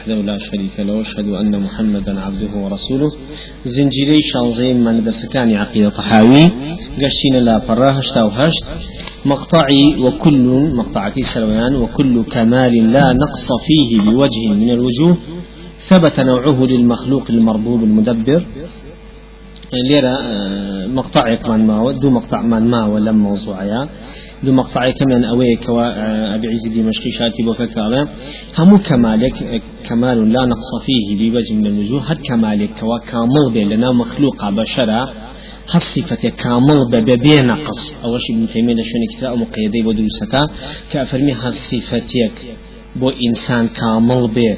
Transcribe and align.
وحده 0.00 0.14
لا 0.14 0.38
شريك 0.38 0.80
له 0.80 0.92
واشهد 0.92 1.28
أن 1.28 1.52
محمدا 1.66 2.20
عبده 2.20 2.52
ورسوله. 2.64 3.10
زنجيري 3.64 4.20
شانزين 4.22 4.84
من 4.84 5.04
درسكاني 5.04 5.56
عقيدة 5.56 5.88
طحاوي 5.88 6.44
قشين 7.02 7.34
لا 7.44 7.58
فراهش 7.58 8.06
توهشت 8.14 8.64
مقطعي 9.24 9.84
وكل 10.04 10.46
مقطعتي 10.78 11.22
سلويان 11.22 11.76
وكل 11.76 12.22
كمال 12.22 12.92
لا 12.92 13.12
نقص 13.12 13.48
فيه 13.66 14.00
بوجه 14.00 14.48
من 14.60 14.70
الوجوه. 14.70 15.16
ثبت 15.88 16.20
نوعه 16.20 16.58
للمخلوق 16.64 17.24
المربوب 17.30 17.80
المدبر. 17.84 18.42
ليرة 19.88 20.08
آه، 20.08 20.86
مقطع 20.86 21.34
كمان 21.34 21.66
ما 21.66 21.92
دو 21.92 22.10
مقطع 22.10 22.42
من 22.42 22.70
ما 22.70 22.86
ولا 22.86 23.12
موضوعيا 23.12 23.88
دو 24.44 24.52
مقطع 24.52 24.90
كمان 24.90 25.24
أوي 25.24 25.56
كوا 25.56 25.82
آه، 25.82 26.34
أبي 26.34 26.46
عز 26.48 26.66
دمشقي 26.74 27.10
شاتي 27.10 27.42
بوكا 27.42 28.08
همو 28.58 28.78
كمالك 28.78 29.62
كمال 29.84 30.32
لا 30.32 30.44
نقص 30.44 30.70
فيه 30.86 31.30
بوجه 31.30 31.54
من 31.54 31.66
الوجوه 31.66 32.00
هر 32.10 32.18
كمالك 32.28 32.70
كوا 32.80 32.98
كامل 32.98 33.52
بين 33.54 33.68
لنا 33.68 33.92
مخلوق 33.92 34.48
بشرة 34.48 35.00
هالصفة 35.72 36.28
كامل 36.28 36.88
ببي 36.92 37.36
نقص. 37.36 37.94
أول 38.04 38.20
شيء 38.22 38.36
ابن 38.36 38.48
تيمية 38.52 38.74
لشون 38.74 39.02
كتاب 39.16 39.38
مقيدي 39.38 39.82
بدرسكا 39.82 40.42
كأفرمي 40.92 41.32
هالصفتك 41.32 42.32
بو 42.96 43.10
إنسان 43.26 43.68
كامل 43.68 44.28
به 44.28 44.56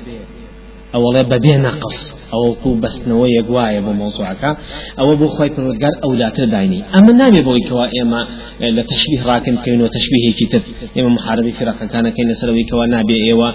أولا 0.94 1.22
ببي 1.22 1.56
نقص. 1.56 2.21
أو 2.32 2.54
كو 2.54 2.74
بس 2.74 3.08
نوى 3.08 3.28
يقواي 3.30 3.80
بموضوعك 3.80 4.56
أو 4.98 5.16
بو 5.16 5.28
خوي 5.28 5.48
پروردگار 5.48 5.94
أو 6.04 6.14
لا 6.14 6.28
تدايني 6.28 6.82
أما 6.94 7.12
نامي 7.12 7.40
بو 7.40 7.56
كوا 7.68 7.86
إما 8.02 8.26
لتشبيه 8.60 9.22
راكن 9.26 9.56
كينو 9.56 9.86
تشبيه 9.86 10.32
كتب 10.40 10.62
إما 10.98 11.08
محاربي 11.08 11.52
فرقة 11.52 11.86
كان 11.86 12.08
كين 12.08 12.34
سلوي 12.34 12.64
كوا 12.70 12.86
نابي 12.86 13.16
إيوا 13.24 13.50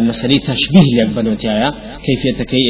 مسألة 0.00 0.38
تشبيه 0.38 0.88
لك 0.98 1.08
بنوتيايا 1.16 1.70
كيفية 2.04 2.44
كي 2.44 2.62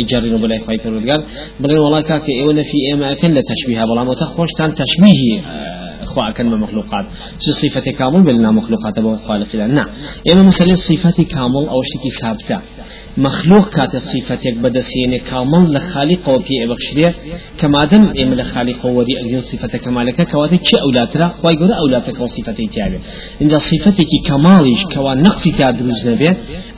أجرنوا 0.00 0.38
بلا 0.38 0.58
خوي 0.58 0.78
پروردگار. 0.78 1.20
بلين 1.60 1.78
والله 1.78 2.00
كاك 2.00 2.28
إيوا 2.28 2.62
في 2.62 2.78
إما 2.94 3.12
أكن 3.12 3.34
لتشبيهها 3.34 3.84
بلا 3.86 4.04
متخوش 4.04 4.48
تان 4.58 4.74
تشبيه 4.74 5.40
خوا 6.04 6.30
كلمة 6.30 6.56
مخلوقات 6.56 7.06
شو 7.40 7.50
صفة 7.50 7.86
كامل 7.98 8.22
بلنا 8.22 8.50
مخلوقات 8.50 8.98
أبو 8.98 9.16
خالق 9.16 9.56
نعم 9.56 9.88
إما 10.32 10.42
مسألة 10.42 10.74
صفة 10.74 11.24
كامل 11.24 11.64
أو 11.68 11.82
شتي 11.82 12.10
ثابتة 12.20 12.58
مخلوق 13.18 13.68
كات 13.68 13.96
صفتك 13.96 14.54
بدسين 14.62 15.16
كامل 15.30 15.72
لخالق 15.74 16.28
وفي 16.28 16.54
بخشريه 16.70 17.14
كما 17.58 17.84
دم 17.84 18.04
ام 18.22 18.34
لخالق 18.34 18.86
ودي 18.86 19.12
أجل 19.20 19.42
صفة 19.42 19.78
كمالك 19.78 20.30
كواتي 20.30 20.56
كي 20.58 20.80
اولاترا 20.80 21.28
خواي 21.28 21.54
غور 21.56 21.70
اولاتك 21.82 22.20
وصفتي 22.20 22.66
تابع 22.74 22.98
ان 23.42 23.48
صفتك 23.48 24.06
كمالش 24.26 24.84
كوا 24.94 25.14
نقص 25.14 25.44
تادرز 25.58 26.08
نبي 26.08 26.28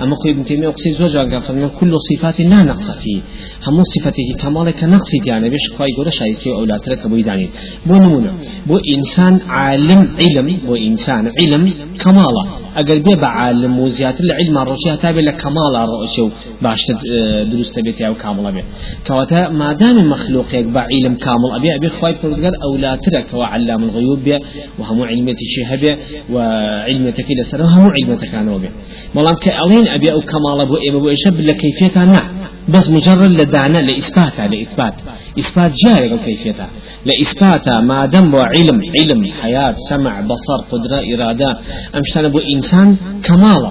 اما 0.02 0.16
خوي 0.16 0.30
ابن 0.30 0.44
تيميه 0.44 0.68
اقصد 0.68 0.92
زوجا 0.92 1.68
كل 1.80 1.92
صفات 2.08 2.40
لا 2.40 2.62
نقص 2.70 2.90
فيه 2.90 3.20
هم 3.66 3.82
صفتك 3.82 4.42
كمالك 4.42 4.84
نقص 4.84 5.10
يعني 5.26 5.50
بش 5.50 5.64
خواي 5.76 5.88
غور 5.96 6.10
شايسي 6.10 6.50
اولاترا 6.50 6.94
كبوي 6.94 7.22
داني 7.22 7.48
بو 7.86 7.94
نمونه 7.94 8.32
بو 8.66 8.78
انسان 8.96 9.40
عالم 9.48 10.16
علم 10.20 10.48
بو 10.66 10.74
انسان 10.74 11.32
علم 11.38 11.74
كمالا 11.98 12.44
اگر 12.76 12.98
بي 12.98 13.14
بعالم 13.16 13.78
وزيات 13.80 14.20
العلم 14.20 14.58
الرشيه 14.58 14.94
تابع 14.94 15.20
لكمال 15.20 15.76
الرشيه 15.76 16.30
باش 16.62 16.80
آه، 16.90 17.42
دروست 17.42 17.78
بيت 17.78 18.02
أو 18.02 18.14
كامل 18.14 18.52
بي 18.52 18.62
كواتا 19.06 19.48
ما 19.48 19.72
دام 19.72 20.10
مخلوق 20.10 20.56
بعلم 20.56 21.14
كامل 21.14 21.50
ابي 21.56 21.74
ابي 21.74 21.88
خواي 21.88 22.14
فرزقر 22.14 22.52
أو 22.64 22.76
لا 22.76 22.96
ترك 22.96 23.34
وعلام 23.34 23.84
الغيوب 23.84 24.18
بي 24.24 24.38
وهم 24.78 25.02
علمتي 25.02 25.44
شهبه 25.56 25.96
وعلمتك 26.32 27.26
إلى 27.30 27.42
سر 27.42 27.62
هم 27.62 27.86
علمتك 27.96 28.34
أنا 28.34 28.56
بي 28.56 28.70
ملام 29.14 29.34
كالين 29.34 29.88
ابي 29.88 30.12
أو 30.12 30.20
كمال 30.20 30.60
ابو 30.60 30.76
ابو 30.88 31.08
ايشب 31.08 31.40
لكيفيتها 31.40 32.04
نعم 32.04 32.30
بس 32.74 32.90
مجرد 32.90 33.30
لدعنا 33.40 33.78
لإثباتها 33.78 34.46
لإثبات 34.46 34.94
إثبات. 35.38 35.72
جائر 35.84 36.16
كيفيتها 36.16 36.68
لإثباتها 37.06 37.80
ما 37.80 38.06
دام 38.06 38.36
علم 38.36 38.80
علم 38.96 39.32
حياة 39.40 39.74
سمع 39.90 40.20
بصر 40.20 40.58
قدرة 40.72 41.00
إرادة. 41.14 41.58
أمشتنا 41.96 42.28
بو 42.28 42.40
إنسان 42.54 42.96
كمالا 43.24 43.70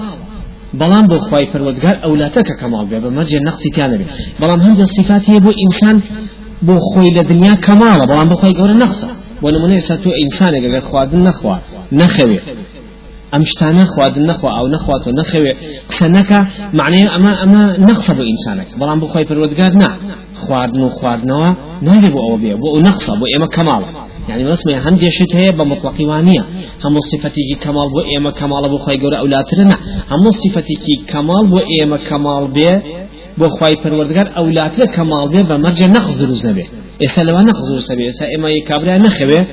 بلان 0.74 1.08
بو 1.08 1.18
خواي 1.18 1.46
پروردگار 1.46 2.04
اولاتك 2.04 2.48
كمال 2.60 2.86
بي 2.86 3.00
بمرجع 3.00 3.40
نقصي 3.40 3.70
كان 3.70 3.98
بي 3.98 4.06
بلان 4.40 4.60
هند 4.62 4.80
الصفات 4.80 5.30
هي 5.30 5.40
بو 5.40 5.52
انسان 5.66 6.02
بو 6.62 6.80
خوي 6.80 7.10
لدنيا 7.16 7.54
كمال 7.54 8.00
بلان 8.08 8.30
بو 8.30 8.36
قول 8.36 8.78
نقصه 8.78 9.10
بو 9.42 9.50
نمونه 9.50 9.78
ساتو 9.78 10.10
انسان 10.24 10.56
اگر 10.56 10.82
خوادن 10.82 11.20
نخوا 11.24 11.56
ئەم 13.34 13.44
شتانە 13.52 13.84
خواردن 13.94 14.26
نەخوا 14.32 14.50
ئەو 14.58 14.68
نەخواتەوە 14.76 15.14
نەخەوێ. 15.20 15.54
قسە 15.90 16.08
نەکە 16.18 16.40
معنەیە 16.80 17.08
ئەمە 17.14 17.32
ئەمە 17.42 17.64
نەخسە 17.88 18.12
بۆ 18.18 18.24
ئینسانەکە. 18.30 18.74
بەڵام 18.80 19.00
بخۆی 19.04 19.26
پەروەردگار 19.30 19.72
نا. 19.82 19.92
خواردن 20.42 20.82
و 20.86 20.90
خواردنەوە 20.98 21.50
نابێ 21.88 22.10
بۆ 22.16 22.20
ئەوە 22.26 22.38
بێ 22.44 22.54
بۆ 22.62 22.68
ئەو 22.74 22.80
نەخسە 22.88 23.12
بۆ 23.20 23.26
ئێمە 23.32 23.48
کەماڵە. 23.56 23.90
يعني 24.30 24.46
واسمه 24.46 24.90
هم 24.90 24.96
ديشت 24.96 25.36
هي 25.36 25.52
بمطلقي 25.52 26.06
وانية 26.06 26.46
هم 26.86 27.00
صفتي 27.00 27.56
كمال 27.62 27.90
بو 27.90 28.00
ايما 28.02 28.32
كمال 28.32 28.70
بو 28.70 28.78
خاي 28.78 28.98
گور 28.98 29.18
اولاتنا 29.18 29.78
هم 30.12 30.32
صفتي 30.32 30.96
كمال 31.08 31.48
بو 31.48 31.60
ايما 31.60 31.98
كمال 31.98 32.48
بي 32.48 32.82
بو 33.38 33.50
خاي 33.50 33.76
پروردگار 33.76 34.38
اولاتنا 34.38 34.86
كمال 34.86 35.30
بي 35.30 35.44
بمرج 35.44 35.84
نخزر 35.84 36.32
زنبه 36.32 36.66
اسلام 37.04 37.46
نخزر 37.50 37.80
سبي 37.80 38.10
اسا 38.10 38.26
ايما 38.26 38.50
كابرا 38.68 38.98
نخبه 38.98 39.46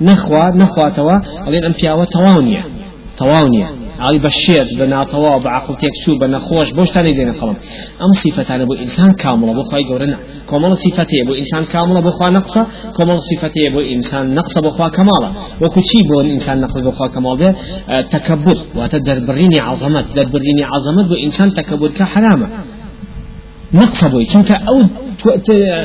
نخوا 0.00 0.50
نخواتوا 0.56 1.18
الين 1.48 1.64
ام 1.64 1.72
پیاوه 1.72 2.04
تواونيه 2.04 2.64
ألين 3.22 3.32
أمبياوا 3.32 3.64
تواونية 3.64 3.66
تواونية 3.66 3.84
علي 3.98 4.18
بشير 4.18 4.66
بنا 4.78 5.04
طوا 5.04 5.38
بعقل 5.38 5.74
تكشو 5.76 6.18
بنا 6.18 6.38
خوش 6.38 6.70
بوش 6.72 6.90
تاني 6.90 7.12
دينا 7.12 7.32
قلم 7.32 7.56
أم 8.02 8.12
صفة 8.12 8.54
أنا 8.54 8.64
بو 8.64 8.74
إنسان 8.74 9.12
كامل 9.12 9.48
أبو 9.48 9.62
خواي 9.62 9.84
قورنا 9.84 10.18
كمال 10.50 10.76
صفتي 10.78 11.22
أبو 11.22 11.34
إنسان 11.34 11.64
كامل 11.64 11.96
أبو 11.96 12.10
خوا 12.10 12.30
نقصة 12.30 12.66
كمال 12.96 13.18
صفتي 13.22 13.68
أبو 13.68 13.80
إنسان 13.80 14.34
نقص 14.34 14.56
أبو 14.56 14.70
خوا 14.70 14.88
كمالا 14.88 15.32
وكشي 15.62 16.02
بو 16.08 16.20
إنسان 16.20 16.60
نقص 16.60 16.76
أبو 16.76 16.90
خوا 16.90 17.08
كمال 17.08 17.38
ده 17.38 17.54
آه، 17.88 18.00
تكبر 18.00 18.58
وتدبريني 18.76 19.60
عظمت 19.60 20.04
دبريني 20.16 20.64
عظمت 20.64 21.04
بو 21.08 21.14
إنسان 21.14 21.54
تكبر 21.54 21.88
كحرامة 21.88 22.48
نقص 23.74 24.04
بوي 24.04 24.24
چونك 24.24 24.50
أو 24.52 25.03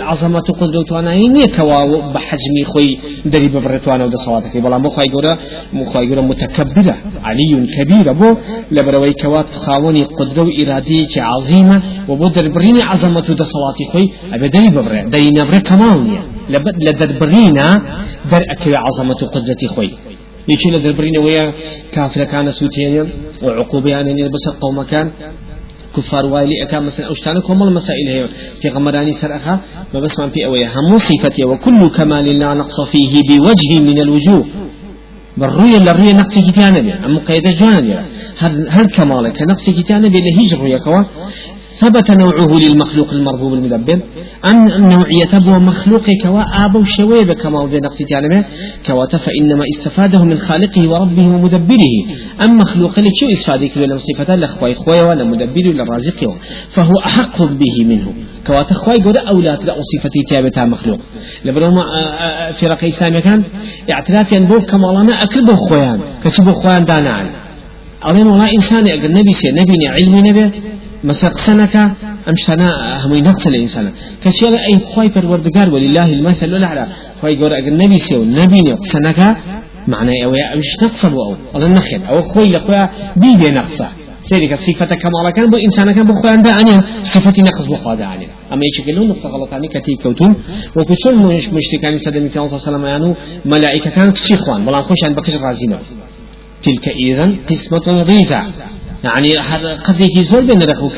عظمة 0.10 0.40
قدرة 0.40 0.86
وأنا 0.92 1.16
نية 1.16 1.46
كوا 1.46 2.12
بحجمي 2.14 2.64
خوي 2.66 2.98
دري 3.26 3.48
ببرتوانا 3.48 4.06
ودا 4.06 4.16
صواتك 4.16 4.58
بلان 4.58 4.82
بو 4.82 4.90
خواي 4.90 5.08
قورا 5.10 5.38
مو 5.74 5.86
خواي 5.86 6.08
قورا 6.10 6.22
متكبرة 6.22 6.96
علي 7.24 7.68
كبيرة 7.76 8.12
بو 8.12 8.36
لبروي 8.72 9.14
كوا 9.14 9.42
تخاوني 9.42 10.04
قدرة 10.04 10.42
وإرادية 10.44 11.14
عظيمة 11.18 11.82
وبو 12.10 12.28
دربريني 12.28 12.82
عظمة 12.84 13.26
ودا 13.30 13.44
صواتي 13.44 13.86
خوي 13.92 14.10
أبي 14.34 14.48
دري 14.48 14.70
ببرة. 14.70 15.02
دري 15.04 15.30
نبرة 15.30 15.60
كمالية 15.60 16.22
لدربرينا 16.50 17.82
در 18.32 18.44
أكوي 18.52 18.76
عظمة 18.76 19.14
قدرة 19.36 19.68
خوي 19.76 19.92
يشيل 20.50 20.84
دربرينا 20.84 21.20
ويا 21.20 21.54
كافر 21.94 22.24
كان 22.24 22.52
سوتين 22.52 23.10
وعقوبة 23.44 23.90
يعني 23.92 24.30
بس 24.34 24.50
قوم 24.62 24.84
كان 24.84 25.12
كفار 25.98 26.26
وايلي 26.26 26.64
أكا 26.64 26.80
مثلا 26.80 27.06
أوشتانا 27.08 27.40
كومل 27.40 27.68
المسائل 27.68 28.08
هي 28.08 28.28
في 28.62 28.70
غمراني 28.70 29.14
سرأخا 29.14 29.60
ما 29.94 30.00
بس 30.00 30.20
من 30.20 30.30
في 30.30 30.46
أويا 30.46 30.68
هم 30.68 30.98
صفتي 30.98 31.46
وكل 31.46 31.90
كمال 31.90 32.40
لا 32.40 32.54
نقص 32.54 32.82
فيه 32.82 33.24
بوجه 33.30 33.80
من 33.82 33.98
الوجوه. 34.02 34.46
بالرؤية 35.38 35.78
للرؤية 35.78 36.14
نقص 36.14 36.36
كتانا 36.50 36.80
بي 36.80 36.94
أما 36.94 37.20
قيدة 37.20 37.50
جوانا 37.50 38.06
هل 38.70 38.86
كمالك 38.96 39.42
نقص 39.42 39.70
كتانا 39.70 40.08
بي 40.08 40.20
لهيج 40.22 40.54
رؤية 40.56 40.78
كوا 40.78 41.04
ثبت 41.80 42.12
نوعه 42.12 42.60
للمخلوق 42.60 43.14
المرغوب 43.14 43.54
المدبر 43.54 44.00
أن 44.46 44.90
نوعية 44.90 45.34
بو 45.46 45.60
مخلوق 45.60 46.06
كوا 46.24 46.42
آبو 46.66 46.84
شويب 46.84 47.32
كما 47.32 47.60
وذي 47.62 47.78
نقصي 47.78 48.04
تعلمه 48.04 48.46
كوا 48.88 49.06
فإنما 49.06 49.64
استفاده 49.74 50.24
من 50.24 50.38
خالقه 50.38 50.90
وربه 50.90 51.28
ومدبره. 51.28 51.96
أم 52.46 52.58
مخلوق 52.58 53.00
اللي 53.00 53.12
شو 53.20 53.26
استفادك 53.26 53.78
لنا 53.78 53.98
صفة 53.98 54.36
لخوي 54.36 54.76
خوي 54.76 55.02
ولا 55.02 55.24
مدبر 55.24 55.68
ولا 55.68 55.84
رازق 55.84 56.20
فهو 56.70 56.94
أحق 57.06 57.44
به 57.44 57.86
منه. 57.86 58.14
كوا 58.48 58.62
تخوي 58.62 58.96
قد 58.96 59.18
أولاد 59.18 59.64
لا 59.64 59.76
صفتي 59.92 60.22
تابتا 60.30 60.66
مخلوق. 60.66 61.00
لبرو 61.46 61.84
في 62.58 62.68
رقي 62.68 62.92
سامي 62.92 63.22
كان 63.22 63.44
اعتراف 63.92 64.32
ينبوه 64.32 64.62
كما 64.62 64.88
لنا 64.88 65.24
أكل 65.24 65.46
بو 65.46 65.56
خويان 65.56 66.00
كسبو 66.24 66.52
خويان 66.52 66.86
دانا 66.86 67.16
أولين 68.06 68.28
والله 68.28 68.48
إنسان 68.58 68.88
أقل 68.88 69.12
نبي 69.12 69.34
سي 69.34 69.52
نبي 69.52 69.88
علمي 69.88 70.22
نبي. 70.22 70.52
مثلا 71.04 71.30
قسنك 71.30 71.76
أم 72.30 72.36
شنا 72.36 72.70
هم 73.06 73.14
ينقص 73.14 73.48
الإنسان. 73.48 73.92
كشيء 74.24 74.50
أي 74.50 74.80
خوي 74.80 75.10
پروردگار 75.10 75.70
ولله 75.74 76.06
المثل 76.06 76.46
الأعلى 76.46 76.88
خوي 77.22 77.36
جور 77.36 77.58
أجر 77.58 77.74
نبي 77.74 77.98
سيو 77.98 78.24
نبي 78.24 78.72
قسنك 78.72 79.38
معناه 79.88 80.14
أو 80.26 80.32
مش 80.58 80.72
نقص 80.84 81.06
أو. 81.06 81.36
الله 81.56 81.68
نخل 81.68 82.02
أو 82.10 82.22
خوي 82.24 82.50
لخويا 82.50 82.90
بي 83.16 83.36
بي 83.38 83.52
نقصة. 83.52 83.88
سيرك 84.22 84.54
صفة 84.56 84.96
كمال 84.96 85.30
كان 85.30 85.50
بو 85.50 85.58
إنسان 85.58 85.92
كان 85.92 86.08
بخوي 86.08 86.30
عند 86.32 86.48
أنيا. 86.48 86.80
صفة 87.04 87.34
نقص 87.48 87.66
بخوي 87.66 87.92
عند 87.92 88.02
أنيا. 88.02 88.30
أما 88.54 88.62
يشكل 88.70 88.96
له 88.96 89.04
نقطة 89.12 89.30
غلطاني 89.30 89.68
كتي 89.68 89.94
كوتون. 90.04 90.36
وكسر 90.76 91.16
مش 91.16 91.46
مشتكاني 91.58 91.98
سيدنا 91.98 92.30
صلى 92.30 92.46
الله 92.46 92.88
عليه 92.88 92.98
وسلم 92.98 93.16
ملائكة 93.46 93.90
كانت 93.90 94.18
تشيخوان 94.18 94.66
بلا 94.66 94.82
خوش 94.82 94.98
عند 95.06 95.16
بكش 95.16 95.36
رازينه 95.36 95.80
تلك 96.64 96.88
إذا 96.88 97.26
قسمة 97.50 98.04
ضيزة 98.04 98.42
يعني 99.04 99.38
قد 99.88 100.02
يجي 100.02 100.24
زول 100.24 100.48
بين 100.48 100.62
رخوك 100.62 100.98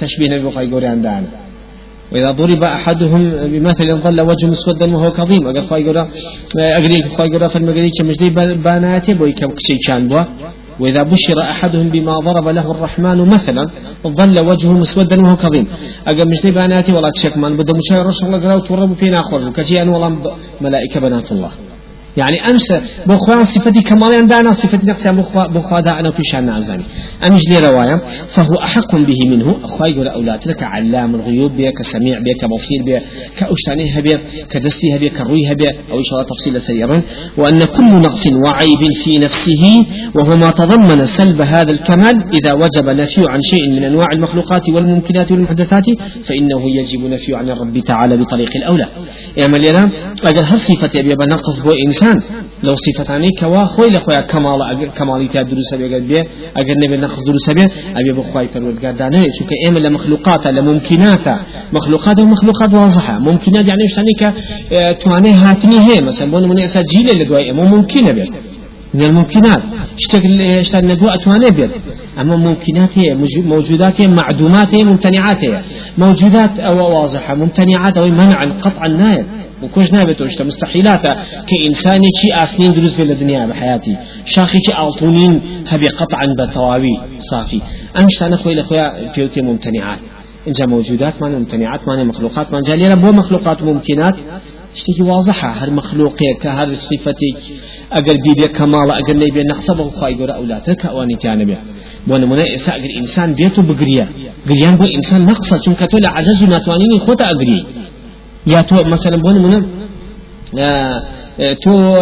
تشبيه 0.00 0.28
نبي 0.28 0.42
بخاي 0.46 0.70
قوري 0.70 0.86
دانا 0.86 1.30
وإذا 2.12 2.30
ضرب 2.30 2.64
أحدهم 2.64 3.22
بمثل 3.52 3.96
ظل 4.04 4.20
وجه 4.20 4.46
مسودا 4.46 4.96
وهو 4.96 5.10
كظيم. 5.10 5.46
أقل 5.46 5.62
خواهي 5.68 5.88
قرا 5.88 6.08
أقل 6.58 7.02
خواهي 7.16 7.28
قرا 7.28 7.48
فالمقالي 7.48 7.90
كمجدي 7.98 8.30
باناتي 8.64 9.14
بوي 9.14 9.32
كشي 9.32 9.78
كان 9.86 10.08
بوا. 10.08 10.24
وإذا 10.80 11.02
بشر 11.02 11.38
أحدهم 11.40 11.88
بما 11.88 12.14
ضرب 12.18 12.48
له 12.48 12.70
الرحمن 12.70 13.18
مثلا 13.34 13.64
ظل 14.06 14.38
وجهه 14.38 14.72
مسودا 14.72 15.16
وهو 15.22 15.36
كظيم. 15.36 15.66
أقل 16.06 16.28
مجدي 16.28 16.50
باناتي 16.50 16.92
ولا 16.92 17.10
كشك 17.10 17.36
من 17.36 17.56
بدأ 17.56 17.72
مشاهر 17.72 18.06
رسول 18.06 18.26
الله 18.28 18.40
قرأ 18.44 18.54
وتورب 18.54 18.92
فينا 18.92 19.20
أخر 19.20 19.50
كجي 19.56 19.82
أن 19.82 19.88
والله 19.88 20.36
ملائكة 20.60 21.00
بنات 21.00 21.32
الله. 21.32 21.50
يعني 22.16 22.50
أمس 22.50 22.68
بخوا 23.06 23.44
صفتي 23.44 23.82
كمال 23.82 24.14
عندنا 24.14 24.52
صفتي 24.52 24.86
نقص 24.86 25.06
بخوا 25.36 25.80
دعنا 25.80 26.10
في 26.10 26.22
شان 26.24 26.46
نعزاني 26.46 26.84
أمش 27.26 27.40
لي 27.50 27.68
رواية 27.68 28.00
فهو 28.34 28.54
أحق 28.54 28.96
به 28.96 29.16
منه 29.30 29.56
أخوي 29.64 29.90
يقول 29.90 30.08
أولاد 30.08 30.48
لك 30.48 30.62
علام 30.62 31.14
الغيوب 31.14 31.52
بك 31.56 31.72
كسميع 31.78 32.18
بك 32.18 32.36
كبصير 32.40 32.82
بك 32.86 33.02
كأشتانيه 33.38 34.00
بك 34.00 34.20
كدسيه 34.50 34.96
بك 34.96 35.12
كرويه 35.12 35.52
بك 35.52 35.76
أو 35.90 35.98
إن 35.98 36.04
شاء 36.04 36.18
الله 36.18 36.28
تفصيل 36.30 36.60
سيرا. 36.60 37.02
وأن 37.36 37.58
كل 37.58 37.84
نقص 37.84 38.26
وعيب 38.26 38.92
في 39.04 39.18
نفسه 39.18 39.86
وهو 40.14 40.36
ما 40.36 40.50
تضمن 40.50 41.06
سلب 41.06 41.40
هذا 41.40 41.70
الكمال 41.70 42.24
إذا 42.34 42.52
وجب 42.52 42.88
نفي 42.88 43.20
عن 43.28 43.40
شيء 43.42 43.70
من 43.70 43.84
أنواع 43.84 44.06
المخلوقات 44.12 44.68
والممكنات 44.68 45.32
والمحدثات 45.32 45.84
فإنه 46.26 46.70
يجب 46.78 47.10
نفي 47.10 47.34
عن 47.34 47.50
الرب 47.50 47.78
تعالى 47.78 48.16
بطريق 48.16 48.50
الأولى. 48.56 48.88
يعني 49.36 49.58
لنا 49.58 49.90
أجل 50.24 50.44
هالصفة 50.44 50.90
يبي 50.98 51.14
بنقص 51.14 51.60
بو 51.60 51.72
إنسان 51.86 52.01
لو 52.62 52.74
صفتاني 52.74 53.28
كوا 53.40 53.64
خوي 53.64 53.86
لخويا 53.90 54.20
كمال 54.20 54.62
أجر 54.62 54.88
كمالي 54.98 55.28
تا 55.28 55.42
دروس 55.42 55.72
أبي 55.74 55.86
أجر 55.86 55.98
بيه 56.06 56.26
أجر 56.56 56.74
نبي 56.86 56.96
نقص 56.96 57.18
دروس 57.26 57.48
أبي 57.48 57.64
أبي 57.96 58.12
بخواي 58.12 58.48
فرودگار 58.48 58.94
دانه 58.98 59.22
شو 59.38 59.44
كأيم 59.50 59.78
لمخلوقات 59.78 60.46
لممكنات 60.46 61.26
مخلوقات 61.72 62.20
ومخلوقات 62.20 62.74
واضحة. 62.74 63.18
ممكنات 63.18 63.68
يعني 63.68 63.82
تاني 63.96 64.14
ك 64.20 64.34
تواني 65.02 65.32
هاتني 65.32 65.78
هي 65.78 66.00
مثلا 66.00 66.30
بون 66.30 66.48
من 66.48 66.58
أسجيل 66.58 67.10
اللي 67.10 67.24
دواي 67.24 67.52
مو 67.52 67.64
ممكن 67.64 68.12
بيه 68.12 68.26
من 68.94 69.02
الممكنات 69.04 69.62
اشتغل 69.96 70.40
اشتغل 70.42 70.84
ندوء 70.84 71.14
أتواني 71.14 71.46
بيت 71.56 71.70
أما 72.20 72.36
ممكنات 72.36 72.98
هي 72.98 73.16
موجودات 73.42 74.00
هي 74.00 74.06
معدومات 74.08 74.74
هي 74.74 74.84
ممتنعات 74.84 75.44
هي 75.44 75.62
موجودات 75.98 76.58
أو 76.58 77.00
واضحة. 77.00 77.34
ممتنعات 77.34 77.98
أو 77.98 78.06
منع 78.08 78.44
قطع 78.60 78.86
النايل 78.86 79.24
وكوش 79.62 79.92
نابت 79.92 80.20
وشتا 80.20 80.44
مستحيلات 80.44 81.02
كإنساني 81.48 82.08
شي 82.20 82.42
آسنين 82.42 82.72
دروس 82.72 82.94
في 82.94 83.02
الدنيا 83.02 83.46
بحياتي 83.46 83.96
شاخي 84.26 84.58
شي 84.66 84.72
ألطونين 84.82 85.40
هبي 85.68 85.88
قطعا 85.88 86.26
بتواوي 86.38 86.94
صافي 87.18 87.60
أمش 87.98 88.22
أنا 88.22 88.36
خوي 88.36 88.54
لخويا 88.54 89.12
فيوتي 89.14 89.42
ممتنعات 89.42 89.98
إنجا 90.48 90.66
موجودات 90.66 91.14
ما 91.22 91.28
ممتنعات 91.28 91.88
ما 91.88 92.04
مخلوقات 92.04 92.52
ما 92.52 92.60
جالي 92.66 92.96
بو 92.96 93.12
مخلوقات 93.12 93.62
ممكنات 93.62 94.16
شتي 94.74 95.02
واضحة 95.02 95.48
هر 95.48 95.70
مخلوقك 95.70 96.46
هر 96.46 96.74
صفتك 96.74 97.38
أقل 97.92 98.18
بيبي 98.24 98.48
كمال 98.48 98.90
أقل 98.90 99.16
نبي 99.16 99.42
نقصب 99.50 99.82
خواي 99.88 100.14
قرأ 100.14 100.32
أولادك 100.32 100.86
أواني 100.86 101.14
كان 101.14 101.44
بيه 101.44 101.60
بۆ 102.08 102.14
نمونە 102.22 102.44
ئێستا 102.52 102.70
ئەگەر 102.76 102.92
ئینسان 102.98 103.30
بێت 103.38 103.56
و 103.58 103.62
بگریە. 103.68 104.06
گریان 104.48 104.74
بۆ 104.80 104.86
ئینسان 104.94 105.22
نەقسە 105.30 105.56
چونکە 105.64 105.86
تۆ 105.92 105.96
ئەگری 107.30 107.60
يا 108.46 108.60
تو 108.60 108.84
مثلا 108.84 109.16
بون 109.16 109.38
من 109.38 109.66
آه، 110.58 111.02
آه، 111.40 111.52
تو 111.52 111.96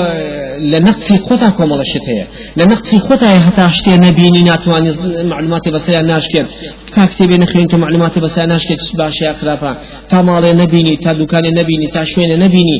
لنقصي 0.72 1.18
خطا 1.18 1.48
كوم 1.50 1.72
الله 1.72 1.84
شتية 1.84 2.28
لنقصي 2.56 2.98
خطا 2.98 3.38
حتى 3.38 3.66
اشتي 3.66 3.90
نبيني 3.90 4.42
ناتواني 4.42 4.90
معلومات 5.24 5.68
بس 5.68 5.88
يا 5.88 6.02
ناشكر 6.02 6.46
كاكتبي 6.94 7.36
نخين 7.36 7.66
تو 7.66 7.76
معلومات 7.76 8.18
بس 8.18 8.38
يا 8.38 8.46
ناشكر 8.46 8.76
باش 8.98 9.20
يا 9.22 9.32
خرافة 9.32 9.76
تا 10.08 10.22
مال 10.22 10.56
نبيني 10.56 10.96
تا 10.96 11.12
دكان 11.12 11.42
نبيني 11.58 11.86
تا 11.94 12.04
شوين 12.04 12.38
نبيني 12.38 12.76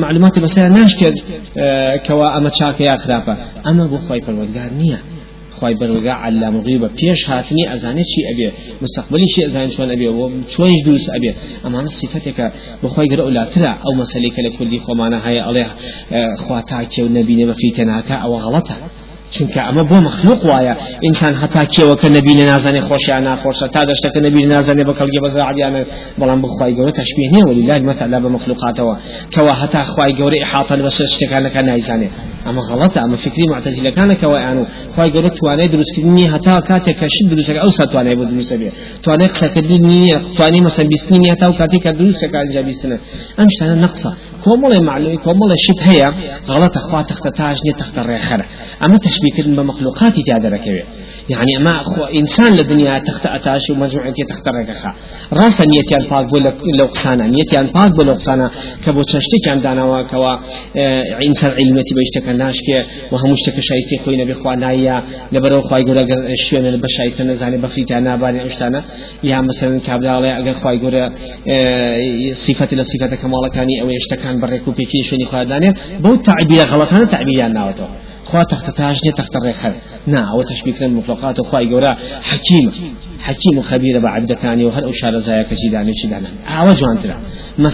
معلومات 0.00 0.38
بس 0.38 0.56
يا 0.56 0.68
ناشكر 0.68 1.14
كوا 2.06 2.36
اما 2.36 2.50
شاك 2.60 2.80
يا 2.80 2.96
خرافة 2.96 3.36
اما 3.66 3.86
بو 3.86 3.98
خوي 3.98 4.20
فرودگار 4.20 4.70
نيه 4.78 4.98
خواهی 5.60 5.74
بروگا 5.74 6.12
علام 6.12 6.60
غیبه 6.60 6.88
پیش 6.88 7.24
هاتنی 7.24 7.66
ازانه 7.66 8.04
چی 8.04 8.22
ابی 8.32 8.52
مستقبلی 8.82 9.26
چی 9.26 9.44
ازانه 9.44 9.68
چون 9.68 9.90
ابی 9.90 10.06
و 10.06 10.30
چونش 10.48 10.74
دروس 10.84 11.08
ابی 11.14 11.34
اما 11.64 11.86
صفته 11.86 12.32
که 12.32 12.52
بخواهی 12.82 13.08
گر 13.08 13.20
اولا 13.20 13.44
ترى 13.44 13.74
أو 13.84 13.94
مسئله 13.94 14.30
که 14.30 14.42
لکلی 14.42 14.78
خمانه 14.78 15.18
های 15.18 15.38
علیه 15.38 15.66
خواتا 16.36 16.84
که 16.84 17.04
و 17.04 17.08
نبینه 17.08 17.46
بفیتناکا 17.46 18.14
أو 18.14 18.38
غلطه. 18.38 18.74
چونکە 19.34 19.60
ئەمە 19.66 19.82
بۆ 19.90 19.96
مخلوق 20.08 20.40
وایە. 20.50 20.74
ئینسان 21.04 21.34
هەتا 21.42 21.62
کێوەکە 21.74 22.08
نبی 22.16 22.32
لە 22.38 22.44
نازانێ 22.50 22.80
خۆشیان 22.88 23.22
ناخۆشە 23.28 23.66
تا 23.74 23.80
دەشتەکە 23.90 24.20
نبی 24.26 24.40
نازانێ 24.54 24.84
بە 24.88 24.94
کەلگە 24.98 25.20
بەزاعیانە 25.24 25.82
بەڵام 26.20 26.38
بخوای 26.44 26.72
گەورە 26.78 26.92
تشبیه 27.00 27.28
نیە 27.34 27.44
ولی 27.48 27.62
مثلا 27.90 28.18
بە 28.24 28.28
مخلوقاتەوە 28.36 28.94
کەوا 29.34 29.52
هەتا 29.62 29.80
خوای 29.92 30.12
گەورە 30.18 30.38
ئحاطە 30.44 30.74
بە 30.86 30.90
شتەکانەکە 31.14 31.60
نایزانێ. 31.68 32.08
ئەمە 32.46 32.62
غەڵەتە 32.68 32.98
ئەمە 33.04 33.16
فکری 33.24 33.46
معتەزیلەکانەکەوە 33.52 34.38
یان 34.46 34.58
و 34.62 34.64
خوای 34.94 35.10
گەورە 35.14 35.30
توانای 35.38 35.68
دروستکردنی 35.74 36.24
هەتا 36.34 36.54
کاتێک 36.68 36.96
کە 37.00 37.06
شت 37.14 37.26
دروستەکە 37.32 37.60
ئەو 37.64 37.70
ساتوانای 37.78 38.16
بۆ 38.18 38.24
دروستە 38.30 38.56
بێ. 38.60 38.70
توانای 39.04 39.28
قسەکردنی 39.34 39.78
نییە 39.90 40.18
توانی 40.36 40.60
مەسەن 40.66 40.86
بیستنی 40.92 41.28
هەتا 41.32 41.46
و 41.50 41.54
کاتێک 41.60 41.80
کە 41.86 41.92
دروستەکە 42.00 42.36
ئەنجا 42.40 42.62
بیستنە. 42.68 42.96
ئەم 43.38 43.48
شتانە 43.54 43.76
نەقسە 43.84 44.10
کۆمەڵی 44.44 44.80
معلومی 44.88 45.18
کۆمەڵی 45.26 45.58
شت 45.64 45.80
هەیە 45.88 46.08
غەڵەتە 46.50 46.80
خوا 46.86 47.00
تەختە 47.10 47.30
تاژ 47.38 47.56
نیە 47.64 47.74
تەختە 47.80 48.00
ڕێخەرە. 48.08 48.46
ئەمە 48.82 48.98
تشبیهکردن 49.06 49.19
مخلوقاتی 49.70 50.22
تیا 50.22 50.38
دەرەکەوێت 50.38 50.86
يعني 51.28 51.58
ما 51.64 51.80
أخو 51.80 52.04
إنسان 52.04 52.52
لدنيا 52.56 52.98
تخت 52.98 53.26
أتاش 53.26 53.70
ومجموعة 53.70 54.14
تخت 54.28 54.48
رجخا 54.48 54.94
راسا 55.32 55.64
نيتيان 55.64 56.02
باق 56.10 56.22
بولا 56.22 56.52
لو 56.78 56.86
قسانا 56.86 57.26
نيتيان 57.26 57.66
باق 57.66 57.88
بولا 57.96 58.12
قسانا 58.12 58.50
كبو 58.84 59.02
تشتي 59.02 59.38
كان 59.44 59.60
دانا 59.60 59.84
وكوا 59.84 60.34
إنسان 61.26 61.50
علمتي 61.58 61.94
بيشتك 61.94 62.28
ناشكي 62.28 62.78
وهم 63.12 63.30
مشتك 63.32 63.60
شايسي 63.60 63.96
خوينا 64.04 64.24
بإخوانايا 64.24 65.02
لبرو 65.32 65.60
خواي 65.60 65.82
قولا 65.82 66.02
شوين 66.44 66.66
البشايسة 66.66 67.24
نزاني 67.24 67.56
بفريتا 67.56 68.00
ناباني 68.00 68.46
أشتانا 68.46 68.84
يا 69.24 69.40
مثلا 69.40 69.80
كابدا 69.86 70.10
علي 70.10 70.32
أقل 70.36 70.54
خواي 70.54 70.78
قولا 70.82 71.12
صفة 72.44 72.70
لصفة 72.78 73.14
كمالا 73.22 73.48
كاني 73.54 73.82
أو 73.82 73.88
يشتكان 73.90 74.40
بريكو 74.40 74.70
بيكي 74.70 75.02
شوني 75.08 75.24
خواي 75.30 75.44
داني 75.44 75.74
بو 76.02 76.16
تعبير 76.16 76.64
غلط 76.72 76.92
هنا 76.92 77.04
تعبير 77.04 77.48
ناوتو. 77.48 77.86
خوا 78.24 78.42
تحت 78.42 78.70
تاجني 78.70 79.12
تحت 79.16 79.36
الرخر 79.36 79.74
نا 80.06 80.30
أو 80.32 80.42
تشبيك 80.42 80.82
المخلوقات 80.82 81.40
وخوا 81.40 81.60
يقول 81.60 81.96
حكيم 82.22 82.72
حكيم 83.20 83.62
خبير 83.62 84.00
بعبد 84.00 84.32
كاني 84.32 84.64
وهل 84.64 84.84
أشار 84.84 85.18
زايا 85.18 85.42
كجداني 85.42 85.92
جدانا 86.04 86.28
عوج 86.46 86.80
ترى. 87.02 87.16
ما 87.58 87.70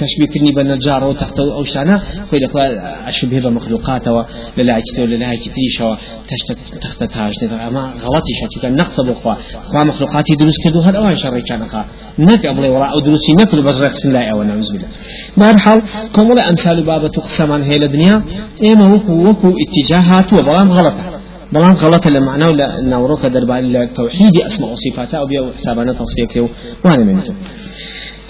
تشبيك 0.00 0.42
ني 0.42 0.52
بالنجار 0.52 1.04
وتحت 1.04 1.38
أو 1.38 1.64
شانا 1.64 1.98
خوي 2.30 2.46
أخوة 2.46 2.62
أشبه 3.08 3.40
بمخلوقات 3.40 4.08
وللاعكت 4.08 4.98
وللاعكت 4.98 5.48
تيشا 5.56 5.98
تحت 6.28 6.58
تحت 6.82 7.04
تاجني 7.04 7.68
أما 7.68 7.80
غلطي 7.80 8.32
شاتي 8.40 8.60
كان 8.62 8.76
نقص 8.76 9.00
بخوا 9.00 9.34
خوا. 9.64 9.84
مخلوقاتي 9.84 10.34
دروس 10.34 10.54
كدو 10.64 10.80
هل 10.80 10.96
أوان 10.96 11.16
شر 11.16 11.40
كان 11.40 11.66
خا 11.66 11.84
نك 12.18 12.46
أبلي 12.46 12.68
وراء 12.68 13.00
دروسي 13.00 13.32
نكل 13.40 13.62
بس 13.62 13.82
رخص 13.82 14.06
لا 14.06 14.30
أو 14.30 14.42
نعوذ 14.42 14.72
بالله. 14.72 14.88
مرحل 15.36 15.82
كم 16.14 16.38
أمثال 16.50 16.82
بابا 16.82 17.08
تقسم 17.08 17.52
عن 17.52 17.62
هي 17.62 17.76
الدنيا 17.76 18.24
إما 18.72 18.94
وكو 18.94 19.12
وكو 19.12 19.48
اتجاهات 19.90 20.32
وبرام 20.32 20.70
غلطة 20.70 21.20
بلان 21.52 21.72
غلط 21.72 22.06
لمعنى 22.06 22.44
ولا 22.44 22.80
نوروك 22.80 23.26
دربا 23.26 23.58
التوحيد 23.58 24.40
أسماء 24.46 24.70
وصفاته 24.72 25.18
أو 25.18 25.26
بيو 25.26 25.52
حسابنا 25.52 25.92
تصفيك 25.92 26.50
وأنا 26.84 27.04
منته 27.04 27.34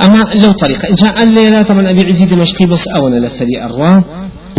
أما 0.01 0.19
لو 0.43 0.53
طريقة. 0.53 0.95
جاء 1.05 1.23
الليلة 1.23 1.63
طبعا 1.63 1.91
أبي 1.91 2.05
عزيز 2.05 2.23
دمشقي 2.23 2.67
بس 2.67 2.89
أولا 2.89 3.19
للسري 3.19 3.65
أروا 3.65 4.03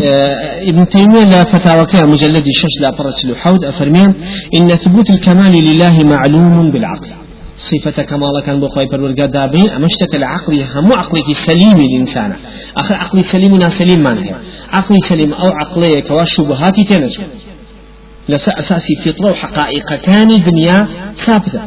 آه، 0.03 0.69
ابن 0.69 0.87
تيمية 0.89 1.23
لا 1.23 1.43
فتاوى 1.43 1.85
كان 1.85 2.09
مجلد 2.09 2.43
شش 2.53 2.81
لا 2.81 2.89
برة 2.89 3.15
لحود 3.23 3.65
أفرمين. 3.65 4.13
إن 4.57 4.67
ثبوت 4.67 5.09
الكمال 5.09 5.53
لله 5.67 6.03
معلوم 6.03 6.71
بالعقل. 6.71 7.07
صفة 7.57 8.03
كمال 8.03 8.41
كان 8.45 8.59
بخوي 8.59 8.85
پروردگار 8.87 9.25
دابين 9.25 9.69
أمشتك 9.69 10.15
العقل 10.15 10.63
هم 10.75 10.93
عقلك 10.93 11.31
سليم 11.33 11.77
الإنسان 11.77 12.33
آخر 12.77 12.95
عقل 12.95 13.25
سليم 13.25 13.69
سليم 13.69 14.03
ما 14.03 14.17
عقل 14.71 14.95
سليم 15.03 15.33
أو 15.33 15.47
عقلية 15.47 15.99
كواشبهاتي 15.99 16.83
تنجم 16.83 17.23
لسا 18.29 18.51
أساسي 18.59 18.95
فطرة 18.95 19.31
وحقائق 19.31 19.93
كان 19.93 20.27
دنيا 20.27 20.87
ثابتة. 21.15 21.61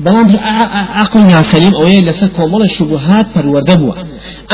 بلام 0.00 0.36
عقلنا 1.00 1.42
سليم 1.42 1.74
أوي 1.74 2.00
لسا 2.00 2.26
كومل 2.26 2.62
الشبهات 2.62 3.26
پرورده 3.34 3.74
بوا. 3.74 3.94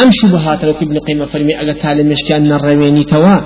أم 0.03 0.11
شبهات 0.23 0.65
لو 0.65 0.71
ابن 0.71 0.99
قيمة 0.99 1.25
فرمي 1.25 1.61
أغا 1.61 1.73
تعلم 1.73 2.07
مشكان 2.09 2.53
الرويني 2.53 3.05
توا. 3.05 3.37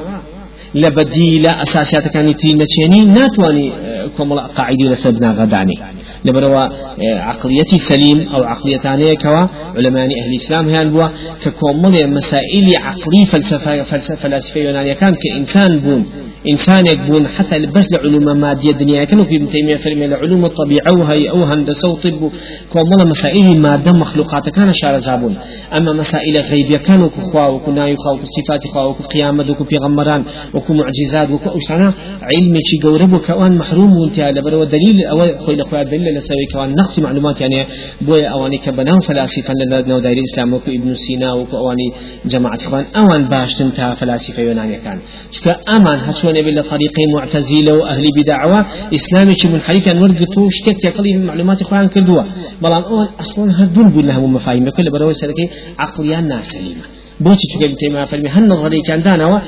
لبديل 0.74 1.46
أساسيات 1.46 2.08
كان 2.08 2.36
تين 2.36 2.58
نتشيني 2.58 3.04
ناتواني 3.04 3.72
كومل 4.16 4.40
قاعدي 4.40 4.84
لسبنا 4.84 5.32
غداني 5.32 5.76
لبروا 6.24 6.68
عقليتي 7.00 7.78
سليم 7.78 8.28
أو 8.28 8.44
عقليتانية 8.44 9.14
كوا 9.14 9.40
علماء 9.76 10.04
أهل 10.04 10.30
الإسلام 10.30 10.66
هي 10.66 10.84
بوا 10.84 11.08
ككومل 11.42 12.10
مسائل 12.10 12.76
عقلي 12.76 13.26
فلسفة 13.26 13.82
فلسفة 13.82 14.16
فلسفة 14.16 14.60
يونانية 14.60 14.92
كان 14.92 15.14
كإنسان 15.14 15.78
بون 15.78 16.06
إنسان 16.52 16.86
يكون 16.86 17.28
حتى 17.28 17.58
بس 17.74 17.92
لعلوم 17.92 18.40
مادية 18.40 18.72
دنيا 18.72 19.04
كانوا 19.04 19.24
في 19.24 19.36
ابن 19.36 19.48
تيمية 19.48 19.76
فرمي 19.76 20.06
لعلوم 20.06 20.44
الطبيعة 20.44 20.92
وهي 20.98 21.30
أو 21.30 21.44
هندسة 21.44 21.88
وطب 21.88 22.30
كوملا 22.72 23.04
مسائل 23.04 23.60
مادة 23.60 23.92
مخلوقات 23.92 24.48
كان 24.48 24.72
شار 24.72 24.98
زابون. 24.98 25.36
أما 25.76 25.92
مسائل 25.92 26.36
غيبية 26.36 26.76
كانوا 26.76 27.08
كخوا 27.08 27.46
وكنا 27.46 27.88
يخوا 27.88 28.12
وكصفات 28.12 28.66
خوا 28.74 28.82
وكقيامة 28.82 29.50
وكبيغمران 29.50 30.24
وكو 30.54 30.74
معجزات 30.74 31.30
وكو 31.30 31.50
أوسانا. 31.50 31.92
علمي 32.22 32.60
شي 32.64 32.88
قورب 32.88 33.12
وكوان 33.12 33.56
محروم 33.56 33.96
وانتهى 33.96 34.32
لبرو 34.32 34.64
دليل 34.64 35.06
أو 35.06 35.18
خوي 35.38 35.56
لخوا 35.56 35.82
دليل 35.82 36.18
لسوي 36.18 36.46
كوان 36.52 36.70
نقص 36.70 36.98
معلومات 36.98 37.40
يعني 37.40 37.66
بويا 38.00 38.28
أواني 38.28 38.58
كبناو 38.58 39.00
فلاسفة 39.00 39.52
لنا 39.60 39.80
داير 39.80 40.18
الإسلام 40.18 40.54
وكو 40.54 40.70
ابن 40.70 40.94
سينا 40.94 41.32
وكو 41.32 41.56
أواني 41.56 41.92
جماعة 42.26 42.56
إخوان 42.56 42.84
أوان 42.96 43.28
باشتن 43.28 43.72
تا 43.72 43.94
فلاسفة 43.94 44.42
يونانيا 44.42 44.78
كان 44.78 44.98
شكا 45.30 45.56
أمان 45.76 45.98
هشون 46.34 46.44
بلا 46.44 46.62
طريقي 46.62 47.06
معتزيلة 47.14 47.74
وأهل 47.74 48.10
بدعوة. 48.16 48.66
إسلامي 48.94 49.34
شي 49.34 49.48
منحرف 49.48 49.88
أن 49.88 49.98
ورقتو 50.02 50.48
شتك 50.50 50.84
يقلي 50.84 51.16
معلومات 51.16 51.62
إخوان 51.62 51.88
كردوا. 51.88 52.22
بلان 52.62 52.82
أول 52.82 53.08
أصلا 53.20 53.64
هدون 53.64 53.88
بلها 53.90 54.20
مفاهيم. 54.20 54.70
كل 54.70 54.90
بروي 54.92 55.14
سلكي 55.14 55.50
عقليان 55.78 56.28
ناس 56.28 56.46
سليمة 56.46 56.84
بۆچی 57.24 57.46
چگەل 57.52 57.74
تێما 57.80 58.06
فەرمی 58.10 58.30
هەن 58.36 58.44
نظری 58.52 58.80
کاندانەوە 58.88 59.38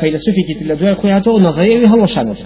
فەیلسوفی 0.00 0.42
لە 0.68 0.74
دوای 0.80 0.94
خۆیاتەوە 1.00 1.38
نظریەوی 1.48 1.88
هەڵەشانەوە 1.92 2.36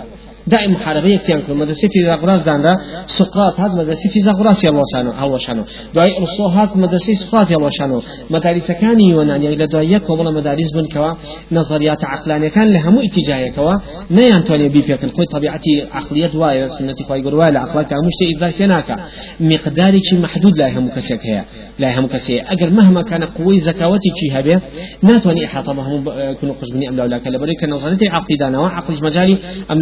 دائم 0.47 0.73
محاربة 0.73 1.09
يكتيان 1.09 1.41
كل 1.47 1.55
مدرسة 1.55 1.89
في 1.89 2.05
زغراس 2.05 2.43
داندا 2.43 2.77
سقراط 3.07 3.61
هاد 3.61 3.71
مدرسة 3.71 4.11
في 4.11 4.21
زغراس 4.21 4.65
يلا 4.65 4.83
شانو 4.93 5.11
هوا 5.11 5.39
شانو 5.39 5.65
دعاء 5.95 6.19
الرسول 6.19 6.47
هاد 6.47 6.77
مدرسة 6.77 7.15
سقراط 7.15 7.51
يلا 7.51 7.71
شانو 7.79 8.03
مدارس 8.31 8.73
كان 8.73 9.01
يونان 9.01 9.43
إلى 9.43 9.67
دعاء 9.67 9.85
يكون 9.85 10.35
مدارس 10.35 10.71
بن 10.75 10.87
كوا 10.95 11.15
نظريات 11.53 12.05
عقلانية 12.05 12.49
كان 12.49 12.73
لها 12.73 12.91
مو 12.91 13.01
اتجاه 13.01 13.49
كوا 13.49 13.75
ما 14.11 14.23
ينتوني 14.23 14.69
بي 14.69 14.83
فيك 14.83 15.05
الخوي 15.05 15.27
طبيعتي 15.27 15.87
عقلية 15.93 16.31
واي 16.35 16.69
سنة 16.69 16.95
خوي 17.09 17.23
قروا 17.23 17.51
لا 17.51 17.61
عقلك 17.61 17.93
مش 17.93 18.19
إذا 18.37 18.51
كناك 18.51 18.97
مقداري 19.41 20.01
محدود 20.13 20.59
لا 20.59 20.79
هم 20.79 20.89
كسيك 20.89 21.21
هي 21.27 21.45
لا 21.79 21.99
هم 21.99 22.07
كسي 22.07 22.41
أجر 22.43 22.71
مهما 22.71 23.03
كان 23.03 23.25
قوي 23.25 23.61
زكاوتي 23.61 24.09
شي 24.21 24.39
هبه 24.39 24.61
ناتوني 25.03 25.45
إحاطة 25.47 25.73
بهم 25.73 26.05
كنوا 26.41 26.55
قصبني 26.63 26.89
أم 26.89 26.97
لولا 26.97 27.19
كلا 27.19 27.39
بريك 27.39 27.65
نظريتي 27.65 28.09
عقيدانا 28.09 28.59
وعقل 28.59 28.95
مجالي 29.03 29.39
أم 29.71 29.81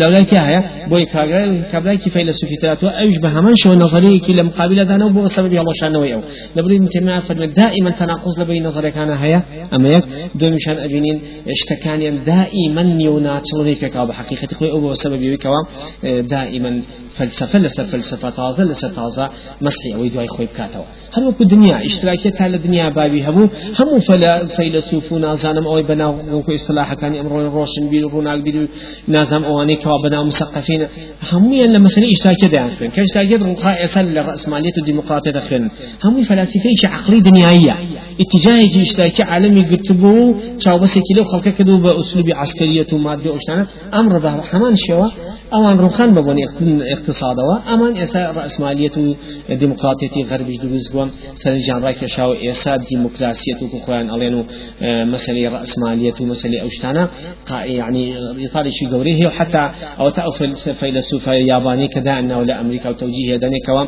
لولا 0.52 1.04
كها 1.04 1.24
هەیە 1.24 1.62
بۆی 1.62 1.72
کابراایکی 1.72 2.10
فەیلسوفی 2.10 2.56
تراتوە 2.62 2.90
ئەوش 2.98 3.16
بە 3.24 3.28
هەمان 3.36 3.54
شەوە 3.62 3.76
نظرەیەکی 3.84 4.32
لە 4.38 4.42
مقابلە 4.48 4.84
دانا 4.90 5.08
بۆ 5.16 5.22
سبب 5.36 5.52
هەڵۆشانەوەی 5.60 6.12
ئەو. 6.14 6.22
لەبری 6.56 6.78
متما 6.84 7.20
فەرمە 7.26 7.46
دائما 7.60 7.90
تناقض 8.00 8.34
لەبەی 8.40 8.60
نظرەکانە 8.68 9.16
هەیە. 9.22 9.40
ئەمە 9.72 9.88
یەک 9.96 10.04
دومیشان 10.40 10.76
ئەبینین 10.82 11.18
شتەکانیان 11.60 12.16
دائما 12.30 12.82
نیو 13.00 13.16
ناچڵێکەکە 13.26 14.00
بە 14.08 14.12
حقیقەتی 14.18 14.54
خۆی 14.58 14.70
ئەو 14.72 14.80
بۆ 14.84 14.90
سببیەوەیکەوە 15.02 15.60
دائما 16.34 16.70
فلسفة 17.16 17.58
لسر 17.58 17.84
فلسفة 17.84 18.30
تازة 18.30 18.64
لسر 18.64 18.88
تازة 18.88 19.30
مسحي 19.60 19.94
أو 19.94 20.04
يدوي 20.04 20.26
خوي 20.26 20.46
بكاتوا 20.46 20.84
هل 21.14 21.26
وكو 21.26 21.44
دنيا 21.44 21.86
اشتراكية 21.86 22.30
تال 22.30 22.54
الدنيا 22.54 22.88
بابي 22.88 23.22
هبو 23.28 23.48
همو 23.80 24.00
فلا 24.00 24.46
فيلسوف 24.46 25.12
نازانم 25.12 25.66
أو 25.66 25.82
بنا 25.82 26.06
وكو 26.06 26.54
اصطلاح 26.54 26.94
كان 26.94 27.14
أمر 27.14 27.32
روشن 27.32 27.88
بيل 27.90 28.04
روناق 28.04 28.36
بيل 28.36 28.68
نازم 29.08 29.44
أواني 29.44 29.76
كوا 29.76 30.02
بنا 30.04 30.22
مثقفين 30.22 30.86
همو 31.32 31.52
ين 31.52 31.72
لما 31.72 31.88
سني 31.88 32.12
اشتراكية 32.12 32.46
ديان 32.46 32.68
خين 32.78 32.90
كان 32.90 33.04
اشتراكية 33.04 33.36
رنقاء 33.36 33.84
يسال 33.84 34.14
لرأسمالية 34.14 34.76
الديمقراطية 34.78 35.30
دخين 35.30 35.68
همو 36.04 36.22
فلاسفة 36.22 36.70
عقلي 36.84 37.20
دنياية 37.20 37.76
اتجاه 38.22 38.82
اشتراكية 38.82 39.24
عالمي 39.24 39.62
قتبو 39.70 40.34
شاو 40.64 40.78
بس 40.78 40.98
كيلو 41.06 41.24
خلق 41.24 41.48
كدو 41.48 41.76
بأسلوب 41.84 42.26
عسكرية 42.30 42.86
ومادة 42.92 43.30
وشتانا 43.32 43.66
أمر 43.94 44.18
به 44.18 44.40
حمان 44.40 44.74
شوا 44.76 45.08
أوان 45.54 45.78
روخان 45.78 46.14
ببوني 46.14 46.42
اقتصادەوە 46.94 47.56
ئەمان 47.68 47.92
ئێستا 48.00 48.20
ڕسمالیت 48.36 48.96
و 48.98 49.14
دموکراتێتی 49.62 50.22
غەربیش 50.30 50.58
دروست 50.64 50.92
بووم 50.92 51.08
سەرجان 51.42 51.80
ڕاکێشاو 51.86 52.30
ئێستا 52.44 52.72
دیموکراسیەت 52.90 53.58
و 53.62 53.66
خۆیان 53.84 54.06
ئەڵێن 54.12 54.34
و 54.38 54.42
مەسلی 55.12 55.48
ڕسمالیت 55.54 56.16
و 56.20 56.24
مەسلی 56.32 56.58
ئەوشتانە 56.62 57.04
يعني 57.80 58.04
إطارشي 58.46 58.86
قوري 58.86 59.12
هي 59.20 59.30
حتى 59.30 59.70
أو 60.00 60.10
تأفل 60.10 60.54
فيلسوف 60.80 61.26
ياباني 61.26 61.88
كذا 61.88 62.18
أنه 62.18 62.42
لأمريكا 62.42 62.88
وتوجيه 62.90 63.36
دني 63.36 63.60
كوا 63.66 63.84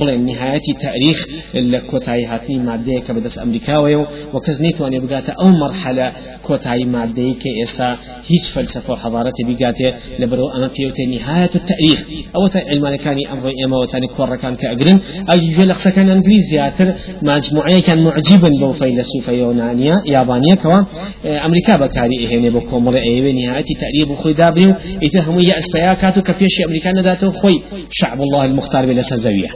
بلين 0.00 0.24
نهاية 0.24 0.66
تاريخ 0.80 1.18
الكوتاي 1.54 2.24
هاتي 2.24 2.58
مادة 2.58 3.00
كبدس 3.06 3.38
أمريكا 3.38 3.49
ويو 3.82 4.06
وكزنيت 4.34 4.80
وأن 4.80 4.92
يبقى 4.92 5.22
أو 5.40 5.48
مرحلة 5.48 6.12
كوتاي 6.42 6.84
مادة 6.84 7.34
كإسا 7.42 7.96
هيج 8.28 8.44
فلسفة 8.54 8.92
وحضارة 8.92 9.32
بقاته 9.48 9.94
لبرو 10.18 10.48
أما 10.56 10.68
في 10.68 11.06
نهاية 11.06 11.50
التاريخ. 11.54 11.98
أو 12.36 12.48
علمان 12.70 12.96
كان 12.96 13.16
أمر 13.32 13.52
إما 13.66 13.76
وتاني 13.82 14.06
كورة 14.06 14.36
كان 14.36 14.56
كأجرن 14.56 15.00
أجي 15.28 15.52
جل 15.52 15.70
أقصى 15.70 15.90
كان 15.90 16.08
إنجليزي 16.08 16.66
أتر 16.66 16.94
مجموعة 17.22 17.80
كان 17.80 18.04
معجبا 18.04 18.50
بو 18.60 18.72
فيلسوفة 18.72 19.32
يونانية 19.32 19.94
يابانية 20.06 20.54
كوا. 20.54 20.80
أمريكا 21.24 21.76
بكاري 21.76 22.26
إهني 22.26 22.50
بكم 22.50 22.84
مرة 22.84 22.98
أيوة 22.98 23.32
نهاية 23.32 23.64
تقريب 23.82 24.14
خوي 24.14 24.32
دابريو. 24.32 24.74
إذا 25.02 25.20
هم 25.20 25.38
يأس 25.38 25.64
فياكاتو 25.72 26.22
كفيش 26.22 26.60
أمريكا 26.66 26.92
نداتو 26.92 27.30
خوي 27.30 27.62
شعب 27.90 28.20
الله 28.22 28.44
المختار 28.44 28.86
بلا 28.86 29.02
سزوية 29.02 29.48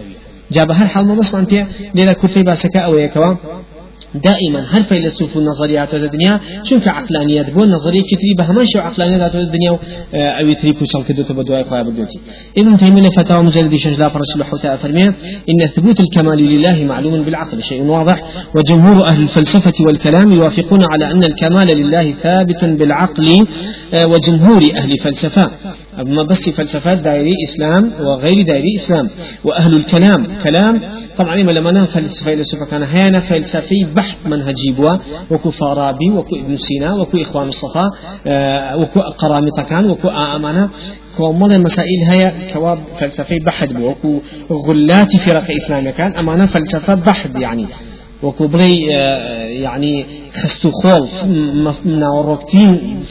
جاب 0.52 0.70
هر 0.70 0.86
حال 0.86 1.06
ما 1.06 1.14
بس 1.14 1.34
أنت 1.34 1.66
ليلة 1.94 2.12
كل 2.12 2.42
باسكا 2.42 2.80
أو 2.80 2.98
يكوا 2.98 3.34
دائما 4.14 4.66
هل 4.70 4.84
فيلسوف 4.84 5.36
النظريات 5.36 5.94
الدنيا؟ 5.94 6.40
شو 6.64 6.78
في 6.78 6.90
عقلانيات 6.90 7.50
بو 7.50 7.64
نظرية 7.64 8.02
كتري 8.02 8.34
بهمان 8.38 8.66
شو 8.66 8.78
عقلانيات 8.78 9.34
الدنيا 9.34 9.78
أو 10.14 10.46
يتري 10.46 10.72
بوشل 10.72 11.02
كدو 11.08 11.22
تبدو 11.22 11.64
خواه 11.64 11.82
بدوتي 11.82 12.18
ابن 12.58 12.76
تيمية 12.76 13.08
فتاوى 13.08 13.42
مجلد 13.42 13.74
شجلا 13.74 14.08
فرش 14.08 14.36
بحوتا 14.38 14.76
فرمي 14.76 15.06
إن 15.50 15.58
ثبوت 15.76 16.00
الكمال 16.00 16.38
لله 16.38 16.84
معلوم 16.84 17.24
بالعقل 17.24 17.62
شيء 17.62 17.82
واضح. 17.82 18.22
وجمهور 18.56 19.06
أهل 19.06 19.22
الفلسفة 19.22 19.84
والكلام 19.86 20.32
يوافقون 20.32 20.80
على 20.92 21.10
أن 21.10 21.24
الكمال 21.24 21.76
لله 21.76 22.14
ثابت 22.22 22.64
بالعقل 22.64 23.46
وجمهور 24.06 24.62
أهل 24.76 24.92
الفلسفة. 24.92 25.50
أما 26.00 26.22
بس 26.22 26.48
فلسفات 26.48 26.98
دائري 26.98 27.32
إسلام 27.48 27.92
وغير 28.00 28.42
دائري 28.42 28.76
إسلام 28.76 29.06
وأهل 29.44 29.74
الكلام 29.74 30.26
كلام. 30.44 30.80
طبعا 31.16 31.36
لما 31.36 31.70
أنا 31.70 31.84
فلسفة 31.84 32.24
فلسفة 32.24 32.64
كان 32.70 32.82
هيانا 32.82 33.20
فلسفي 33.20 33.84
بحث 33.96 34.26
منهجي 34.26 34.72
بوا. 34.76 34.96
وكو 35.30 35.50
فارابي 35.50 36.10
وكو 36.10 36.36
ابن 36.36 36.56
سينا 36.56 36.94
وكو 36.94 37.20
إخوان 37.20 37.48
الصفا 37.48 37.90
آه 38.26 38.76
وكو 38.76 39.00
قرامطة 39.00 39.62
كان 39.62 39.90
وكو 39.90 40.08
أمانة 40.08 40.70
كومل 41.16 41.62
مسائل 41.62 41.98
هي 42.12 42.32
كواب 42.52 42.78
فلسفي 42.98 43.38
بوا. 43.38 43.90
وكو 43.90 44.20
غلات 44.52 45.16
فرق 45.16 45.50
إسلامية 45.50 45.90
كان 45.90 46.12
أمانة 46.16 46.46
فلسفة 46.46 46.94
بحث 46.94 47.30
يعني. 47.36 47.66
وكو 48.22 48.46
بري 48.46 48.74
آه 48.94 49.44
يعني 49.44 50.06
خستو 50.32 50.70
خول 50.70 51.08
من 51.84 52.02
وروكتين 52.02 53.02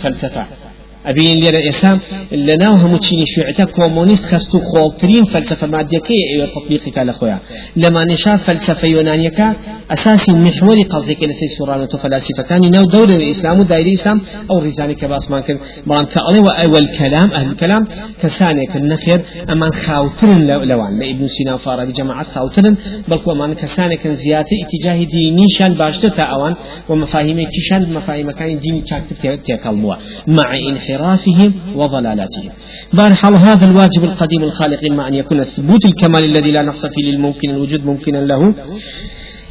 أبين 1.05 1.39
لنا 1.43 1.69
إسام 1.69 1.99
لنا 2.31 2.69
هم 2.85 2.97
تشيني 2.97 3.25
شيعتا 3.25 3.63
كومونيست 3.65 4.25
خستو 4.25 4.59
خولترين 4.59 5.25
فلسفة 5.25 5.67
مادية 5.67 6.01
أيوة 6.33 6.47
تطبيقك 6.55 6.97
لخويا 6.97 7.39
لما 7.75 8.05
نشاف 8.05 8.43
فلسفة 8.43 8.87
يونانية 8.87 9.55
أساسي 9.91 10.31
محور 10.31 10.81
قصدك 10.89 11.23
لسي 11.23 11.47
سورانة 11.57 11.87
فلاسفة 11.87 12.43
كان 12.43 12.61
نو 12.71 12.85
دور 12.85 13.09
الإسلام 13.09 13.59
ودائر 13.59 13.85
الإسلام 13.85 14.21
أو 14.51 14.59
رزاني 14.59 14.95
كباس 14.95 15.31
ما 15.31 15.39
كان 15.41 15.57
بان 15.87 16.05
كأولي 16.05 16.39
وأول 16.39 16.87
كلام 16.87 17.31
أهل 17.31 17.47
الكلام 17.51 17.87
كساني 18.21 18.65
كالنخير 18.65 19.21
أما 19.49 19.71
خاوترن 19.71 20.47
لوان. 20.47 20.99
لابن 20.99 21.27
سينا 21.27 21.53
وفارابي 21.53 21.91
جماعة 21.91 22.23
خاوترن 22.23 22.75
بل 23.07 23.19
أما 23.31 23.53
كساني 23.53 23.95
كان 23.97 24.13
زيادة 24.13 24.47
اتجاه 24.63 25.03
ديني 25.03 25.45
شان 25.57 25.73
باشتة 25.73 26.23
أوان 26.23 26.55
ومفاهيم 26.89 27.47
كشان 27.55 27.93
مفاهيم 27.93 28.31
كان 28.31 28.59
ديني 28.59 28.81
تاكتب 28.81 29.43
تيكالموا 29.43 29.95
مع 30.27 30.57
انحراف 30.69 30.92
انحرافهم 30.93 31.53
وضلالاتهم. 31.75 32.51
بارحال 32.93 33.35
هذا 33.35 33.65
الواجب 33.65 34.03
القديم 34.03 34.43
الخالق 34.43 34.79
إما 34.91 35.07
أن 35.07 35.13
يكون 35.13 35.43
ثبوت 35.43 35.85
الكمال 35.85 36.23
الذي 36.23 36.51
لا 36.51 36.61
نقص 36.61 36.85
فيه 36.85 37.11
للممكن 37.11 37.49
الوجود 37.49 37.85
ممكنا 37.85 38.17
له 38.17 38.55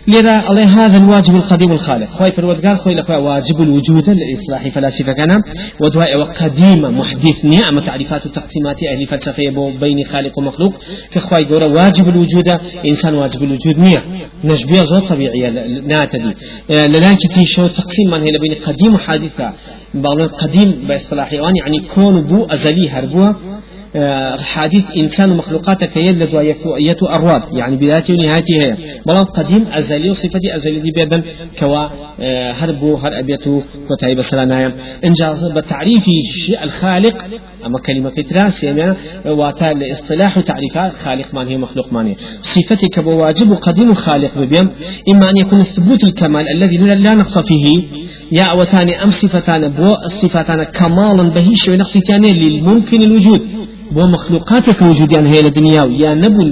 لذا 0.08 0.50
الله 0.50 0.86
هذا 0.86 0.98
الواجب 0.98 1.36
القديم 1.36 1.72
الخالق. 1.72 2.10
خوي 2.10 2.32
فرودقار 2.32 2.76
خوي 2.76 2.94
لخوي 2.94 3.16
واجب 3.16 3.62
الوجود 3.62 4.10
لإصلاح 4.10 4.68
فلاسفة 4.68 5.12
كان 5.12 5.42
ودواء 5.80 6.16
وقديمة 6.18 6.90
محدث 6.90 7.44
نعم 7.44 7.80
تعريفات 7.80 8.26
وتقسيمات 8.26 8.76
أهل 8.92 9.06
فلسفة 9.06 9.70
بين 9.80 10.04
خالق 10.04 10.38
ومخلوق. 10.38 10.74
كخوي 11.10 11.44
دورة 11.44 11.66
واجب 11.66 12.08
الوجود 12.08 12.48
إنسان 12.86 13.14
واجب 13.14 13.42
الوجود 13.42 13.78
نية. 13.78 14.04
نجبية 14.44 14.82
زور 14.82 15.00
طبيعية 15.00 15.50
ناتدي. 15.86 16.34
لذلك 16.70 17.32
في 17.32 17.46
شو 17.46 17.66
تقسيم 17.66 18.10
من 18.10 18.20
هي 18.20 18.30
بين 18.40 18.54
قديم 18.54 18.94
وحادثة. 18.94 19.52
بعض 19.94 20.20
قديم 20.28 20.84
باصطلاح 20.88 21.32
يعني 21.32 21.78
كون 21.94 22.22
بو 22.22 22.44
أزلي 22.44 22.90
هربوه 22.90 23.28
آه، 23.28 23.61
حادث 24.40 24.84
إنسان 24.96 25.30
ومخلوقات 25.30 25.84
كيد 25.84 26.28
يتو 26.78 27.06
أرواد 27.06 27.42
يعني 27.52 27.76
بدايته 27.76 28.14
ونهايته 28.14 28.54
هي. 28.62 28.76
بلان 29.06 29.24
قديم 29.24 29.66
أزلي 29.72 30.10
وصفتي 30.10 30.54
أزلي 30.54 30.80
دي 30.80 30.90
بيدن 30.90 31.22
كوا 31.58 31.88
آه، 32.20 32.52
هربو 32.52 32.96
هر 32.96 33.18
أبيتو 33.18 33.60
كتايب 33.90 34.22
سلانايا. 34.22 34.74
إنجاز 35.04 35.44
بتعريف 35.44 36.04
الخالق 36.62 37.26
أما 37.66 37.78
كلمة 37.78 38.10
كتراس 38.10 38.64
يعني 38.64 38.96
واتا 39.26 39.64
لاصطلاح 39.64 40.40
تعريفات 40.40 40.92
خالق 40.92 41.34
من 41.34 41.48
هي 41.48 41.56
مخلوق 41.56 41.92
من 41.92 42.06
هي. 42.06 42.14
صفتك 42.42 43.00
بواجب 43.00 43.52
قديم 43.52 43.94
خالق 43.94 44.38
ببيم. 44.38 44.70
إما 45.08 45.30
أن 45.30 45.36
يكون 45.36 45.62
ثبوت 45.64 46.04
الكمال 46.04 46.44
الذي 46.56 46.76
لا 46.76 47.14
نقص 47.14 47.38
فيه 47.38 47.82
يا 48.32 48.44
أوتاني 48.44 49.02
أم 49.04 49.10
صفتان 49.10 49.68
بو 49.68 49.94
الصفتان 50.04 50.62
كمالا 50.62 51.22
بهيش 51.22 51.68
ونقص 51.68 51.92
تاني 51.92 52.32
للممكن 52.32 53.02
الوجود. 53.02 53.61
بو 53.94 54.06
مخلوقاتك 54.06 54.82
وجوديان 54.82 55.26
هي 55.26 55.40
الدنيا 55.40 55.82
يا 56.02 56.14
نبو 56.14 56.42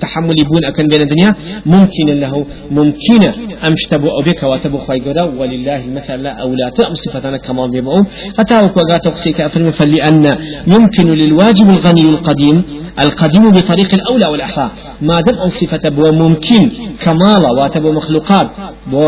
تحمل 0.00 0.40
يبون 0.40 0.64
أكن 0.64 0.86
بين 0.88 1.02
الدنيا 1.06 1.34
ممكن 1.66 2.06
له 2.22 2.34
ممكن 2.70 3.20
أمشتبو 3.68 4.08
أو 4.08 4.22
بك 4.26 4.42
واتبو 4.42 4.78
خيقرا 4.78 5.24
ولله 5.38 5.84
المثل 5.84 6.18
لا 6.22 6.32
أو 6.42 6.54
لا 6.54 6.68
تأم 6.76 6.94
صفتنا 6.94 7.36
كمان 7.36 7.70
بيبعو 7.70 8.04
حتى 8.38 8.54
وقات 8.54 9.04
تقصيك 9.04 9.40
أفرم 9.40 9.70
فلأن 9.70 10.24
يمكن 10.66 11.06
للواجب 11.20 11.70
الغني 11.70 12.04
القديم 12.14 12.62
القديم 13.00 13.50
بطريق 13.50 13.94
الأولى 13.94 14.26
والأحرى. 14.32 14.70
ما 15.02 15.20
دام 15.20 15.34
أو 15.34 15.48
صفة 15.48 15.88
بو 15.88 16.12
ممكن 16.12 16.70
كمالا 17.04 17.50
واتبو 17.58 17.92
مخلوقات 17.92 18.48
بو 18.92 19.02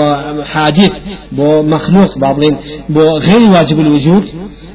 حادث 0.52 0.90
بو 1.32 1.62
مخلوق 1.62 2.18
بعضين 2.18 2.56
بو 2.88 3.00
غير 3.00 3.50
واجب 3.54 3.80
الوجود 3.80 4.24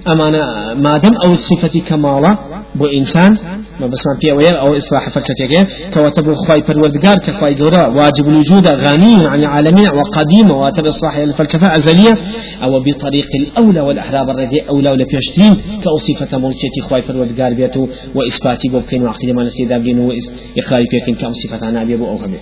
أمانة 0.07 0.73
ما 0.73 0.97
دام 0.97 1.13
أو 1.25 1.33
الصفة 1.33 1.79
كمالا 1.79 2.37
بو 2.74 2.86
إنسان 2.86 3.55
ما 3.79 3.87
بس 3.87 4.07
ما 4.07 4.31
أويا 4.31 4.51
أو 4.51 4.77
إصلاح 4.77 5.09
فلسفة 5.09 5.67
كواتب 5.93 6.33
خواي 6.33 6.61
پروردگار 6.61 7.17
كخواي 7.19 7.53
جورا 7.53 7.87
واجب 7.87 8.27
الوجود 8.27 8.67
غني 8.67 9.27
عن 9.27 9.39
العالمين 9.39 9.89
وقديم 9.89 10.51
واتب 10.51 10.85
إصلاح 10.85 11.15
الفلسفة 11.15 11.75
أزلية 11.75 12.17
أو 12.63 12.79
بطريق 12.79 13.27
الأولى 13.35 13.81
والأحراب 13.81 14.29
الردي 14.29 14.61
أولى 14.69 14.91
ولا 14.91 15.05
بيشتين 15.05 15.57
كأصفة 15.83 16.37
ملكية 16.37 16.81
خواي 16.89 17.01
پروردگار 17.01 17.53
بيتو 17.53 17.87
وإثباتي 18.15 18.69
بوكين 18.69 19.03
وعقيدة 19.03 19.33
ما 19.33 19.43
نسيدا 19.43 19.77
بين 19.77 19.99
وإخلاي 19.99 20.85
بيكين 20.91 21.15
كأصفة 21.15 21.69
أنا 21.69 21.83
بيبو 21.83 22.05
أو 22.07 22.15
غبي 22.15 22.37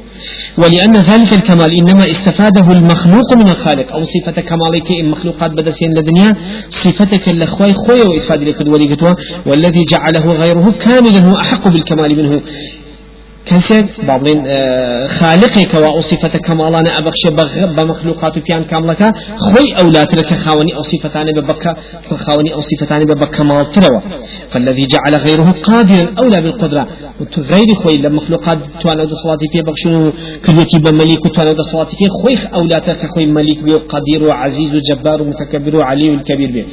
ولأن 0.58 0.96
ذلك 0.96 1.34
الكمال 1.34 1.72
إنما 1.80 2.06
استفاده 2.12 2.72
المخلوق 2.72 3.38
من 3.38 3.48
الخالق. 3.48 3.94
أو 3.94 4.02
صفة 4.02 4.42
كمالك 4.42 4.92
المخلوقات 4.92 5.52
بدسين 5.52 5.90
لدنيا 5.98 6.36
صفتك 6.70 7.30
الأخوي 7.30 7.74
خوي 7.74 8.02
وإثبات 8.02 8.40
لك 8.40 8.62
والذي 9.46 9.84
جعله 9.92 10.32
غيره 10.32 10.72
كاملا 10.72 11.25
هو 11.26 11.36
أحق 11.36 11.68
بالكمال 11.68 12.16
منه. 12.18 12.42
كسد 13.46 13.90
بابلين 14.08 14.44
آه، 14.48 15.08
خالقك 15.08 15.74
وصفة 15.98 16.28
كمالانا 16.28 16.98
أبخش 17.00 17.24
بمخلوقات 17.78 18.40
بيان 18.40 18.64
كاملك. 18.64 19.02
خوي 19.38 19.68
أولاد 19.80 20.16
لك 20.16 20.34
خاوني 20.34 20.76
أو 20.76 20.82
ببكة 21.42 21.76
خاوني 22.26 22.54
أو 22.54 22.62
صفتان 22.62 23.06
ببكة 23.06 23.44
مال 23.44 23.72
تروى 23.72 24.02
فالذي 24.52 24.86
جعل 24.94 25.14
غيره 25.26 25.52
قادرا 25.64 26.14
أولى 26.20 26.42
بالقدرة. 26.42 26.88
غير 27.38 27.74
خوي 27.74 27.98
لمخلوقات 27.98 28.58
توانا 28.82 29.04
دو 29.06 29.16
صلاتي 29.16 29.46
في 29.52 29.62
بخشنو 29.62 30.12
كليتي 30.46 30.78
بمليك 30.78 31.24
توانا 31.36 31.54
دو 31.54 31.64
صلاتي 31.64 31.96
في 31.96 32.06
خوي 32.22 32.36
أولاد 32.54 32.90
لك 32.90 33.06
خوي 33.16 33.26
مليك 33.26 33.64
بيو 33.64 33.78
قدير 33.78 34.24
وعزيز 34.28 34.76
وجبار 34.76 35.22
ومتكبر 35.22 35.76
وعلي 35.76 36.10
الكبير 36.14 36.52
بيو. 36.52 36.66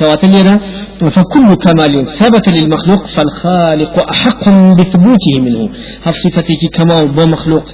كواتلنا 0.00 0.54
فكل 1.16 1.48
كمال 1.64 2.06
ثبت 2.20 2.48
للمخلوق 2.48 3.06
فالخالق 3.14 3.94
أحق 4.14 4.48
بثبوته 4.78 5.34
منه. 5.40 5.68
هالصفتي 6.04 6.68
كمال 6.76 7.08
بمخلوق 7.16 7.64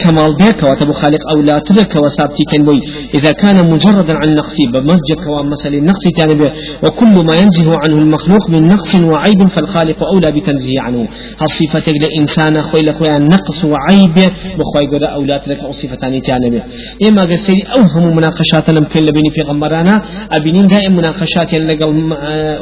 كمال 0.00 0.36
بيك 0.36 0.62
وتبو 0.62 0.92
خالق 0.92 1.30
أو 1.30 1.40
لا 1.40 1.58
تدك 1.58 1.96
وسابتي 1.96 2.44
كنبوي 2.52 2.80
إذا 3.14 3.32
كان 3.32 3.70
مجردا 3.70 4.14
عن 4.14 4.34
نقصي 4.34 4.66
بمسجد 4.72 5.28
ومثل 5.28 5.74
النقص 5.74 6.04
كان 6.16 6.50
وكل 6.82 7.24
ما 7.24 7.34
ينزه 7.34 7.70
عنه 7.78 7.98
المخلوق 8.02 8.50
من 8.50 8.66
نقص 8.66 8.94
وعيب 8.94 9.48
فالخالق 9.48 10.04
أولى 10.12 10.32
بتنزيه 10.32 10.80
عنه. 10.80 11.08
هالصفتك 11.40 11.94
لإنسان 12.02 12.62
خوي 12.62 12.82
لخويا 12.82 13.18
نقص 13.18 13.64
وعيب 13.64 14.14
بخوي 14.58 14.86
قد 14.86 15.02
أو 15.02 15.22
لا 15.24 15.38
تدك 15.38 15.60
أو 15.64 15.72
صفتان 15.72 16.22
تانا 16.22 16.48
به 16.48 16.62
إما 17.08 17.22
قسيري 17.22 17.62
أوهم 17.62 18.16
مناقشات 18.16 18.70
لم 18.70 18.84
كن 18.84 19.00
لبني 19.00 19.30
في 19.30 19.42
غمرانا 19.42 20.02
أبنين 20.32 20.66
دائم 20.66 20.96
مناقشات 20.96 21.54
لقل 21.54 22.12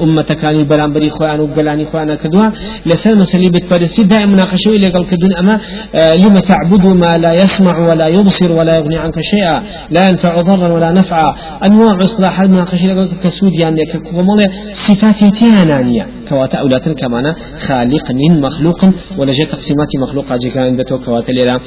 أمة 0.03 0.23
كانوا 0.43 0.65
بري 0.95 1.11
خوان 1.11 1.41
وقلاني 1.41 1.85
خوانا 1.85 2.15
كدوا 2.15 2.51
لسال 2.87 3.19
مسلي 3.19 3.49
بتبرسي 3.49 4.03
دائم 4.03 4.29
مناقشة 4.33 4.71
لقل 4.71 5.05
كدون 5.11 5.33
أما 5.33 5.61
لما 6.23 6.41
تعبدوا 6.41 6.95
ما 6.95 7.06
لا 7.15 7.33
يسمع 7.33 7.79
ولا 7.89 8.09
يبصر 8.09 8.53
ولا 8.53 8.77
يغني 8.77 8.99
عنك 8.99 9.21
شيئا 9.21 9.63
لا 9.91 10.09
ينفع 10.09 10.41
ضرا 10.41 10.69
ولا 10.69 10.93
نفعا. 10.93 11.35
أنواع 11.65 11.99
إصلاح 11.99 12.41
المناقشة 12.41 13.09
كسود 13.23 13.53
يعني 13.53 13.85
كمال 13.87 14.51
صفات 14.73 15.25
تيانانية 15.25 16.16
كواتا 16.29 16.59
أولاد 16.59 16.93
كمان 16.93 17.35
خالق 17.59 18.07
من 18.13 18.41
مخلوق 18.41 18.81
ولا 19.19 19.33
جاء 19.33 19.47
تقسيمات 19.47 19.89
مخلوق 20.03 20.33
أجي 20.33 20.51
كان 20.51 20.77
دتو 20.77 20.99
كواتا 20.99 21.33
ليلا 21.33 21.59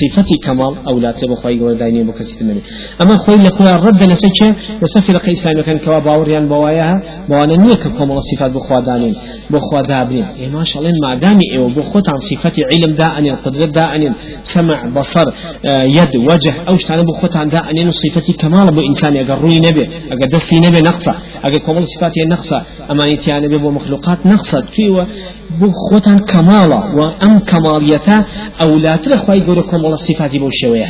صفة 0.00 0.30
كمال 0.44 0.74
أولاد 0.88 1.24
بخوي 1.30 1.60
قول 1.60 1.78
دايني 1.78 2.04
بكسيت 2.04 2.40
النبي 2.42 2.62
أما 3.02 3.16
خوي 3.16 3.36
لخويا 3.36 3.76
رد 3.76 4.02
لسجة 4.02 4.48
وسفر 4.82 5.16
قيسان 5.16 5.60
كان 5.60 5.78
كوا 5.78 5.98
باوريان 5.98 6.48
بواياها 6.48 7.02
بوانا 7.28 7.56
نيك 7.56 7.82
كمال 7.98 8.16
الصفات 8.22 8.50
بخوا 8.56 8.80
دانين 8.80 9.14
بخوا 9.50 9.80
دابرين 9.80 10.24
إيه 10.24 10.48
ما 10.50 10.64
شاء 10.64 10.82
الله 10.82 10.92
ما 11.02 11.14
دامي 11.14 11.46
إيه 11.52 11.60
بخوت 11.76 12.08
عن 12.12 12.18
صفة 12.30 12.52
علم 12.70 12.94
دائن 12.94 13.26
القدرة 13.34 13.64
دائن 13.64 14.12
سمع 14.42 14.78
بصر 14.96 15.26
آه، 15.64 15.82
يد 15.98 16.16
وجه 16.16 16.54
أو 16.68 16.76
شتان 16.76 17.02
بخوت 17.02 17.36
عن 17.36 17.48
دائن 17.48 17.90
صفة 17.90 18.32
كمال 18.40 18.74
بو 18.74 18.80
إنسان 18.80 19.16
أجر 19.16 19.46
نبي 19.46 19.84
دستي 20.32 20.56
نبي 20.60 20.80
نقصة 20.80 21.14
أجر 21.44 21.58
كمال 21.58 21.84
صفات 21.92 22.12
نقصة 22.34 22.62
أما 22.90 23.06
يتيان 23.06 23.42
نبي 23.42 23.58
بمخلوق 23.58 24.01
مخلوقات 24.02 24.26
نقصد 24.26 24.64
فيه 24.64 25.06
بخوتان 25.60 26.18
كمالا 26.18 26.94
وأم 26.94 27.38
كماليتا 27.38 28.24
أو 28.62 28.76
لا 28.78 28.96
ترخوا 28.96 29.34
يقول 29.34 29.62
كمال 29.62 29.92
الصفات 29.92 30.36
بوشوية 30.36 30.84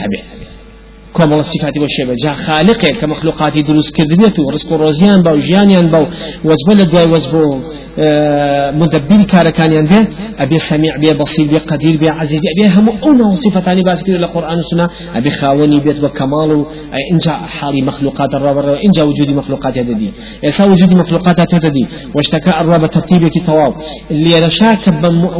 هبه 1.14 1.24
كمال 1.26 1.38
الصفات 1.40 1.78
والشبه 1.78 2.14
جا 2.24 2.32
خالقه 2.32 2.88
كمخلوقات 3.00 3.58
دروس 3.58 3.90
كردنيته 3.90 4.42
رزق 4.52 4.72
روزيان 4.72 5.22
باو 5.22 5.36
جيانيان 5.36 5.86
باو 5.90 6.06
وزبل 6.44 6.84
دواي 6.90 7.06
وزبو 7.10 7.60
آه 7.98 8.70
مدبر 8.70 9.22
كاركانيان 9.22 9.86
به 9.86 10.06
أبي 10.38 10.58
سميع 10.58 10.96
بي 10.96 11.12
بصير 11.14 11.46
بي 11.48 11.58
قدير 11.58 11.96
بي 11.96 12.08
عزيز 12.08 12.40
بي 12.56 12.68
هم 12.68 12.88
أونا 12.88 13.34
صفتان 13.34 13.82
باس 13.82 14.02
كده 14.02 14.16
القرآن 14.16 14.56
والسنة 14.56 14.88
أبي 15.14 15.30
خاوني 15.30 15.80
بيت 15.80 16.04
وكمال 16.04 16.66
إنجا 17.12 17.32
حالي 17.32 17.82
مخلوقات 17.82 18.34
الرب 18.34 18.58
إنجا 18.86 19.02
وجود 19.02 19.30
مخلوقات 19.30 19.76
يددي 19.76 20.10
إسا 20.44 20.64
وجود 20.64 20.94
مخلوقات 20.94 21.52
يددي 21.54 21.86
واشتكى 22.14 22.50
الرب 22.60 22.86
ترتيب 22.86 23.28
كتواب 23.28 23.74
اللي 24.10 24.38
رشاك 24.40 24.78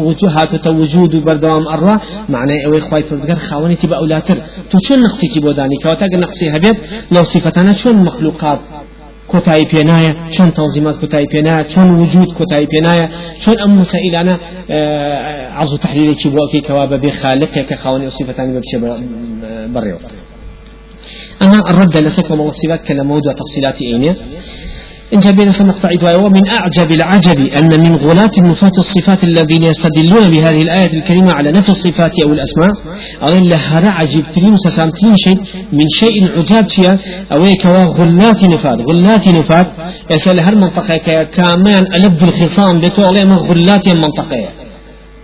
وجوهات 0.07 0.67
وجود 0.69 1.25
بردوام 1.25 1.69
الرب 1.69 2.01
معناه 2.29 2.61
أوي 2.67 2.81
خواي 2.81 3.03
فردقر 3.03 3.35
خاوني 3.35 3.75
تبقى 3.77 3.99
أولاتر 3.99 4.37
تو 4.71 4.79
شو 4.89 4.95
نقصي 4.95 5.27
كيبو 5.29 5.51
داني 5.62 5.77
كواتا 5.83 6.07
نقصي 6.25 6.51
هبيت 6.57 6.77
لو 7.14 7.22
صفتنا 7.22 7.72
شون 7.72 7.96
مخلوقات 7.96 8.61
كوتاي 9.29 9.64
بينايا 9.64 10.12
شون 10.31 10.53
تنظيمات 10.53 10.96
كوتاي 11.01 11.27
بينايا 11.27 11.68
شون 11.68 11.90
وجود 12.01 12.29
كوتاي 12.38 12.66
بينايا 12.66 13.07
شون 13.40 13.59
أم 13.61 13.81
مسائلنا 13.81 14.38
آه 14.70 15.48
عرض 15.59 15.79
تحليل 15.79 16.14
كي 16.14 16.29
بوكي 16.29 16.61
كوابا 16.61 16.96
بخالق 16.96 17.55
كخواني 17.68 18.11
صفتان 18.11 18.48
ببشي 18.55 18.77
بريو 19.75 19.98
أنا 21.42 21.70
الرد 21.70 21.96
لسكم 21.96 22.35
الله 22.35 22.51
صفات 22.51 22.85
كلام 22.88 23.07
موضوع 23.07 23.33
تفصيلات 23.33 23.83
إينيا 23.83 24.16
إن 25.14 25.18
جابين 25.18 25.48
مقطع 25.61 25.90
ومن 26.16 26.42
أعجب 26.48 26.92
العجب 26.92 27.38
أن 27.38 27.81
من 27.81 27.96
غلاة 27.96 28.31
نفاة 28.38 28.72
الصفات 28.79 29.25
الذين 29.25 29.62
يستدلون 29.62 30.31
بهذه 30.31 30.62
الآية 30.62 30.92
الكريمة 30.98 31.33
على 31.33 31.53
نفي 31.53 31.68
الصفات 31.68 32.12
أو 32.27 32.33
الأسماء 32.33 32.70
أو 33.22 33.44
لها 33.44 33.90
عجب 33.90 34.25
تريم 34.37 34.57
سسامتين 34.57 35.16
شيء 35.16 35.38
من 35.72 35.88
شيء 36.01 36.38
عجاب 36.38 36.68
شيء 36.68 36.96
أو 37.33 37.44
كوا 37.62 37.85
غلات 37.85 38.44
نفاة 38.44 38.77
غلات 38.90 39.29
نفاة 39.29 39.66
يسأل 40.11 40.40
هر 40.40 40.55
منطقة 40.55 40.96
كامان 41.25 41.87
ألب 41.94 42.22
الخصام 42.22 42.81
بتوع 42.81 43.09
غلات 43.51 43.88
منطقة. 43.88 44.62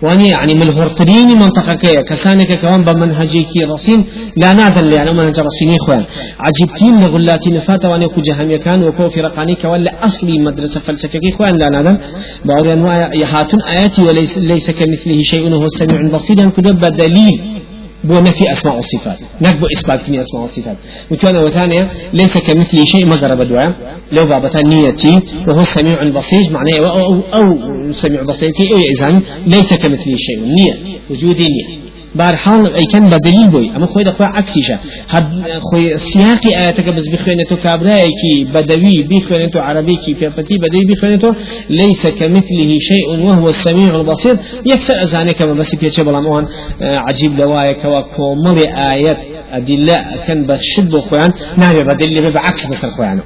واني 0.03 0.29
يعني 0.29 0.55
من 0.55 0.63
الهورتريني 0.63 1.35
منطقة 1.35 1.75
كيا 1.75 2.03
كسانك 2.03 2.61
كوان 2.61 2.85
بمنهجي 2.85 3.43
كي 3.45 3.65
رصين 3.65 4.05
لا 4.37 4.53
نادل 4.53 4.93
يعني 4.93 5.13
منهج 5.13 5.41
رصيني 5.41 5.77
إخوان 5.77 6.05
عجبتين 6.41 7.01
لغلاتي 7.01 7.51
نفاتا 7.51 7.89
واني 7.89 8.07
كو 8.09 8.21
جهمي 8.21 8.59
كان 8.59 8.83
وكو 8.83 9.09
فرقاني 9.09 9.55
كوان 9.55 9.81
لأصلي 9.81 10.43
مدرسة 10.43 10.81
فلسفة 10.81 11.21
إخوان 11.33 11.57
لا 11.57 11.69
نادل 11.69 11.99
بعض 12.45 12.67
أنواع 12.67 13.15
يهاتون 13.15 13.61
آياتي 13.63 14.03
وليس 14.03 14.39
ليس 14.39 14.71
كمثله 14.71 15.23
شيء 15.23 15.45
وهو 15.53 15.65
السميع 15.65 16.01
البصير 16.01 16.51
كدب 16.51 16.81
دليل 16.81 17.58
بو 18.05 18.15
نفي 18.15 18.53
أسماء 18.53 18.75
والصفات 18.77 19.19
نكبو 19.41 19.67
إثبات 19.79 20.03
في 20.03 20.21
أسماء 20.21 20.43
والصفات 20.43 20.77
وكان 21.11 21.37
وتانية 21.37 21.91
ليس 22.13 22.39
كمثله 22.39 22.85
شيء 22.85 23.07
ما 23.07 23.17
قرب 23.17 23.41
الدعاء 23.41 23.77
لو 24.13 24.27
بابتا 24.27 24.63
نيتي 24.63 25.21
وهو 25.49 25.61
السميع 25.61 26.03
البصير 26.03 26.41
معناه 26.53 26.79
أو, 26.79 27.01
أو, 27.01 27.21
أو 27.35 27.93
سميع 27.93 28.23
بصيرتي 28.23 28.73
أو 28.73 28.79
إذن 28.79 29.23
ليس 29.47 29.75
كمثله 29.75 30.17
شيء. 30.17 30.41
نية 30.41 30.99
وجودي 31.11 31.45
نية. 31.45 31.88
بارحال 32.15 32.75
أي 32.75 32.85
كان 32.93 33.11
بدليل 33.11 33.49
بوي 33.51 33.77
أما 33.77 33.87
خوي 33.87 34.05
دخوا 34.05 34.27
عكسيشة 34.27 34.79
هب 35.09 35.45
خوي 35.73 35.99
سياقي 35.99 36.57
آياتك 36.63 36.89
بس 36.89 37.09
بخوينتو 37.09 37.57
كابراي 37.57 38.11
كي 38.23 38.45
بدوي 38.55 39.03
بخوينتو 39.03 39.59
عربي 39.59 39.97
كي 39.97 40.15
بيفتي 40.15 40.55
بدوي 40.59 40.85
بخوينتو 40.91 41.33
ليس 41.71 42.07
كمثله 42.07 42.77
شيء 42.79 43.09
وهو 43.25 43.49
السميع 43.49 43.95
البصير 43.95 44.37
يكسر 44.67 45.03
أزانك 45.03 45.43
ما 45.43 45.53
بس 45.53 45.75
بيتش 45.75 46.01
بلا 46.01 46.21
موان 46.21 46.47
عجيب 46.81 47.39
لوايا 47.39 47.73
كوا 47.73 48.01
كومل 48.01 48.67
آيات 48.67 49.19
أدلة 49.53 49.97
كان 50.27 50.47
بشد 50.47 50.97
خوان 50.97 51.33
نعم 51.57 51.89
بدليل 51.89 52.33
بعكس 52.33 52.67
بس 52.67 52.87
خوانه 52.87 53.23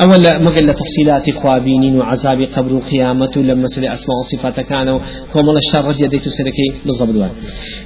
أولا 0.00 0.38
مقل 0.38 0.74
تفصيلات 0.74 1.30
خوابين 1.30 1.98
وعذاب 1.98 2.42
قبر 2.42 2.72
وقيامة 2.72 3.30
لما 3.36 3.66
سلي 3.66 3.92
أسماء 3.94 4.18
وصفات 4.18 4.60
كانوا 4.60 5.00
كومل 5.32 5.56
الشر 5.56 5.94
يديت 6.04 6.28
سلكي 6.28 6.68
بالضبط 6.84 7.30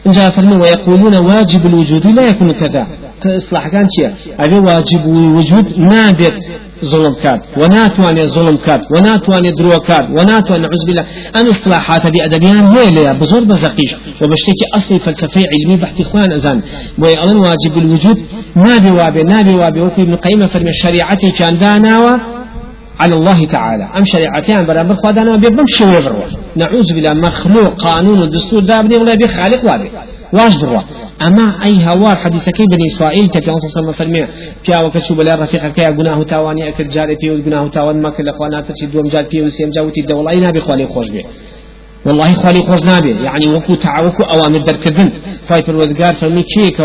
إن 0.06 0.12
جاء 0.12 0.30
فرموا 0.30 0.58
ويقولون 0.62 1.16
واجب 1.16 1.66
الوجود 1.66 2.06
لا 2.06 2.28
يكون 2.28 2.52
كذا. 2.52 2.86
إصلاح 3.26 3.68
كان 3.68 3.86
شيء 3.96 4.10
أبي 4.40 4.58
واجب 4.58 5.02
الوجود 5.06 5.78
نابت 5.78 6.38
ظلم 6.84 7.14
كات 7.22 7.42
وناتواني 7.56 8.26
ظلم 8.26 8.56
كات 8.56 8.80
وناتواني 8.96 9.50
درو 9.50 9.70
كات 9.88 10.04
وناتواني 10.10 10.62
نعوذ 10.62 10.86
بالله 10.86 11.04
أن 11.36 11.46
إصلاحات 11.46 12.06
دي 12.06 12.24
أدبيان 12.24 12.74
ليا 12.94 13.12
بزور 13.12 13.44
بزقيش 13.44 13.92
وبشتكي 14.22 14.66
أصلي 14.74 14.98
فلسفي 14.98 15.44
علمي 15.52 15.76
بحث 15.82 16.00
إخوان 16.00 16.32
أزان 16.32 16.62
ويألن 16.98 17.36
واجب 17.36 17.78
الوجود 17.78 18.18
نابي 18.56 18.90
وابي 18.90 19.22
نابي 19.22 19.54
وابي 19.54 19.80
وكي 19.80 20.02
ابن 20.02 20.16
قيمة 20.16 20.46
فرمي 20.46 20.70
الشريعة 20.70 21.30
كان 21.38 21.58
داناوا 21.58 22.18
على 23.00 23.14
الله 23.14 23.46
تعالى 23.46 23.84
أم 23.96 24.04
شريعتين 24.04 24.66
برابر 24.66 24.94
خدانا 24.94 25.36
بيبمشي 25.36 25.84
ويبروا 25.84 26.24
نعوذ 26.56 26.92
بالله 26.94 27.12
مخلوق 27.14 27.74
قانون 27.82 28.22
الدستور 28.22 28.60
دابني 28.60 28.96
ولا 28.96 29.14
بخالق 29.14 29.64
وابي 29.64 29.90
واش 30.32 30.56
بروا 30.56 30.80
أما 31.22 31.64
أي 31.64 31.84
هوار 31.84 32.16
حديث 32.16 32.48
كي 32.48 32.64
بني 32.66 32.86
إسرائيل 32.86 33.28
كي 33.28 33.38
الله 33.38 33.58
صلى 33.58 33.80
الله 33.80 33.94
عليه 34.00 34.10
وسلم 34.10 34.28
كي 34.64 34.84
وكشو 34.84 35.14
بلا 35.14 35.34
رفيق 35.34 35.66
كي 35.72 35.92
جناه 35.92 36.22
تاواني 36.22 36.68
أكد 36.68 36.88
جاري 36.88 37.16
في 37.20 37.40
جناه 37.40 37.70
تاوان 37.70 38.02
ما 38.02 38.10
كل 38.10 38.28
أخوانات 38.28 38.72
تشدوم 38.72 39.08
جار 39.08 39.24
في 39.30 39.42
وسيم 39.42 39.70
جاوتي 39.70 40.00
الدولة 40.00 40.30
أي 40.30 40.40
نبي 40.40 40.60
خوالي 40.60 40.86
خوش 40.86 41.10
به 41.10 41.24
والله 42.06 42.32
خالي 42.32 42.62
خوز 42.62 42.84
نابي 42.84 43.10
يعني 43.10 43.46
وكو 43.48 43.74
تعاوكو 43.74 44.22
أوامر 44.22 44.58
دركدن 44.58 45.10
فاي 45.48 45.62
پروردگار 45.62 46.12
فرمي 46.20 46.42
كيك 46.42 46.80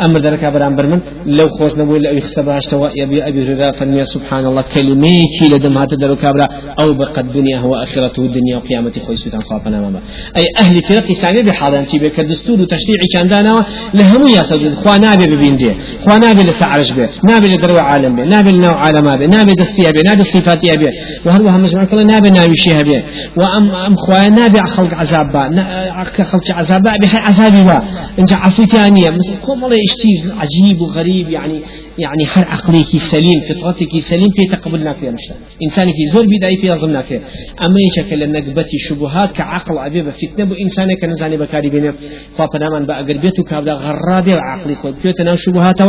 أمر 0.00 0.20
دركا 0.20 0.50
بران 0.50 0.76
برمن 0.76 1.00
لو 1.26 1.48
خوز 1.48 1.78
نبو 1.78 1.96
لو 1.96 2.12
يخسبها 2.12 2.58
اشتوى 2.58 2.90
يبي 2.96 3.28
أبي 3.28 3.52
رضا 3.52 3.70
فرمي 3.70 4.04
سبحان 4.04 4.46
الله 4.46 4.64
كلمي 4.74 5.18
كي 5.38 5.54
لدم 5.54 5.78
هات 5.78 5.94
دركا 5.94 6.32
برا 6.32 6.48
أو 6.80 6.94
بقى 6.94 7.20
الدنيا 7.20 7.58
هو 7.58 7.74
آخرته 7.74 8.22
الدنيا 8.22 8.56
وقيامة 8.56 8.92
خوي 9.06 9.16
سوتان 9.16 9.42
خوابنا 9.42 9.80
ماما 9.80 10.00
أي 10.36 10.44
أهل 10.58 10.82
فرق 10.82 11.10
إسلامي 11.10 11.84
تي 11.90 11.98
بك 11.98 12.20
دستور 12.20 12.60
وتشريع 12.60 13.00
كان 13.14 13.28
دانا 13.28 13.64
لهمو 13.94 14.26
يا 14.26 14.42
سجد 14.42 14.74
خوا 14.74 14.96
نابي 14.98 15.36
ببين 15.36 15.56
دي 15.56 15.70
خوا 16.04 16.18
نابي 16.18 16.42
لسعرش 16.42 16.92
به 16.92 17.08
نابي 17.28 17.48
لدرو 17.48 17.76
عالم 17.76 18.16
به 18.16 18.24
نابي 18.24 18.50
لنوع 18.52 18.74
عالم 18.84 19.16
به 19.20 19.26
نابي 19.36 19.52
دستيا 19.52 19.90
به 19.94 20.02
نابي 20.08 20.22
صفاتيا 20.22 20.74
به 20.80 20.90
وهروها 21.26 21.56
مجمع 21.56 21.84
كلا 21.84 22.04
نابي 22.04 22.30
نابي 22.30 22.56
شيها 22.56 22.82
به 22.82 23.02
وأم 23.36 23.70
أم 23.86 23.96
خوانا 23.96 24.45
نابع 24.46 24.64
خلق 24.64 24.94
عذاب 24.94 25.32
با 25.32 26.04
خلق 26.24 26.50
عذاب 26.50 26.82
بحي 26.82 27.18
عذابي 27.18 27.64
با 27.64 27.82
انت 28.18 28.32
عفيتانية 28.32 29.10
مثل 29.10 29.40
كل 29.40 29.52
الله 29.52 29.76
اشتي 29.88 30.32
عجيب 30.40 30.80
وغريب 30.80 31.28
يعني. 31.30 31.62
يعني 31.98 32.24
هر 32.32 32.44
عقلك 32.48 32.84
سليم 32.84 33.40
فطرتك 33.40 33.98
سليم 33.98 34.28
في 34.28 34.44
تقبلنا 34.44 34.92
في 34.92 35.10
مشتا 35.10 35.34
إنسانك 35.62 35.94
زور 36.12 36.26
بداية 36.26 36.56
في 36.56 36.74
ظلمنا 36.74 37.02
في 37.02 37.16
أما 37.64 37.80
يشكل 37.88 38.32
نقبة 38.32 38.66
شبهات 38.88 39.32
كعقل 39.32 39.78
أبي 39.78 40.02
بفتنة 40.02 40.44
بو 40.44 40.54
إنسانك 40.54 41.04
نزاني 41.04 41.36
بكاري 41.36 41.70
بينه 41.70 41.94
فبنامان 42.38 42.86
بأقر 42.86 43.16
بيتو 43.22 43.42
كابدا 43.42 43.72
غرابي 43.72 44.34
وعقلي 44.34 44.74
خود 44.74 44.94
بيوت 45.02 45.20
ناو 45.20 45.36
شبهات 45.36 45.80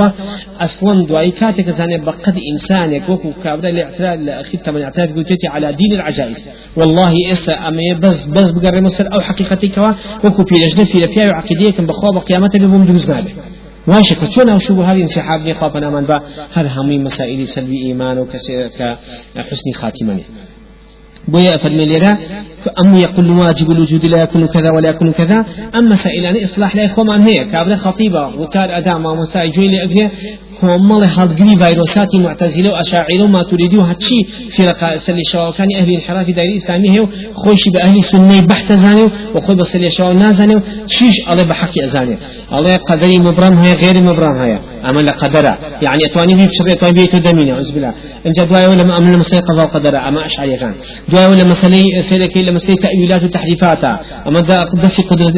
أصلا 0.60 1.06
دعاي 1.06 1.32
كاتك 1.32 1.70
زاني 1.70 1.98
بقد 1.98 2.36
إنسانك 2.52 3.10
وكو 3.10 3.32
كابدا 3.44 3.70
الاعتراف 3.70 4.20
لأخي 4.20 4.58
تمن 4.58 4.82
إعتراف 4.82 5.10
على 5.46 5.74
دين 5.74 5.94
العجائز. 5.94 6.50
والله 6.78 7.32
إسا 7.32 7.54
أما 7.54 8.00
بس 8.02 8.26
بس 8.26 8.52
بقر 8.52 8.82
مصر 8.82 9.06
أو 9.14 9.22
حقيقتك 9.22 9.78
وكو 10.24 10.44
في 10.46 10.56
لجنة 10.56 10.86
في 10.86 10.98
لفيا 10.98 11.28
وعقيديك 11.28 11.82
بخواب 11.82 12.18
قيامته 12.18 12.60
بهم 12.60 12.84
دروز 12.84 13.12
واش 13.88 14.14
كتشون 14.14 14.50
أو 14.50 14.58
شبه 14.58 14.92
هذه 14.92 15.02
انسحاب 15.02 15.40
لي 15.46 15.54
خافنا 15.54 15.90
من 15.90 16.06
با 16.06 16.22
هذا 16.54 16.70
همي 16.70 16.98
مسائل 16.98 17.48
سلبي 17.48 17.78
إيمان 17.86 18.20
وكحسن 18.20 19.72
خاتمة 19.74 20.20
بويا 21.28 21.58
فرمي 21.58 21.86
أم 22.80 22.96
يقول 22.96 23.30
واجب 23.32 23.72
الوجود 23.72 24.06
لا 24.06 24.24
يكون 24.24 24.48
كذا 24.48 24.72
ولا 24.72 24.90
يكون 24.90 25.12
كذا. 25.12 25.46
أما 25.76 25.96
سائلان 25.96 26.44
إصلاح 26.44 26.76
لا 26.76 26.84
يخوم 26.84 27.12
عن 27.12 27.22
هي؟ 27.22 27.46
كابرة 27.46 27.76
خطيبة 27.76 28.28
وكار 28.28 28.78
أداء 28.78 28.98
ما 28.98 29.14
مسائل 29.14 29.52
جوي 29.52 29.68
لأجل 29.68 30.10
كومل 30.62 31.04
هالجري 31.04 31.56
فيروسات 31.58 32.16
معتزلة 32.16 32.70
وأشاعرة 32.72 33.24
وما 33.24 33.44
تريدوا 33.44 33.84
هاتشي 33.84 34.24
في 34.50 34.66
رقاء 34.66 34.98
سلي 34.98 35.24
شواء 35.32 35.52
كان 35.52 35.68
أهل 35.80 35.90
الانحراف 35.90 36.26
دايري 36.26 36.52
الإسلامي 36.52 37.00
هو 37.00 37.08
خوش 37.34 37.70
بأهل 37.74 37.98
السنة 37.98 38.42
بحث 38.42 38.72
زاني 38.72 39.12
وخوي 39.36 39.56
بسلي 39.56 39.90
شواء 39.90 40.14
نازاني 40.14 40.54
شيش 40.88 41.30
الله 41.32 41.44
بحكي 41.44 41.86
أزاني 41.86 42.18
الله 42.54 42.78
قدري 42.78 43.20
مبرم 43.20 43.58
هي 43.58 43.74
غير 43.74 44.04
مبرم 44.04 44.36
هي 44.42 44.60
أما 44.90 45.02
لقدرة 45.02 45.58
يعني 45.82 45.98
أتواني 46.06 46.34
بي 46.34 46.48
بشر 46.48 46.72
أتواني 46.72 46.94
بي 47.00 47.08
تدمين 47.08 47.50
أعوذ 47.50 47.72
بالله. 47.74 47.94
إن 48.28 48.32
دعاء 48.32 48.70
ولا 48.70 48.98
أمن 48.98 49.18
مسألة 49.18 49.42
قضاء 49.42 49.66
قدرة 49.66 49.98
أما 50.08 50.26
أشعري 50.26 50.58
كان. 50.58 50.74
دعاء 51.10 51.32
ولا 51.32 51.44
مسألة 51.44 52.02
سيدك 52.02 52.38
إلا 52.38 52.52
مسألة 52.58 52.76
تأويلات 52.86 53.24
وتحريفات 53.24 53.84
أما 54.28 54.40
دسي 54.84 55.02
قدرة 55.10 55.34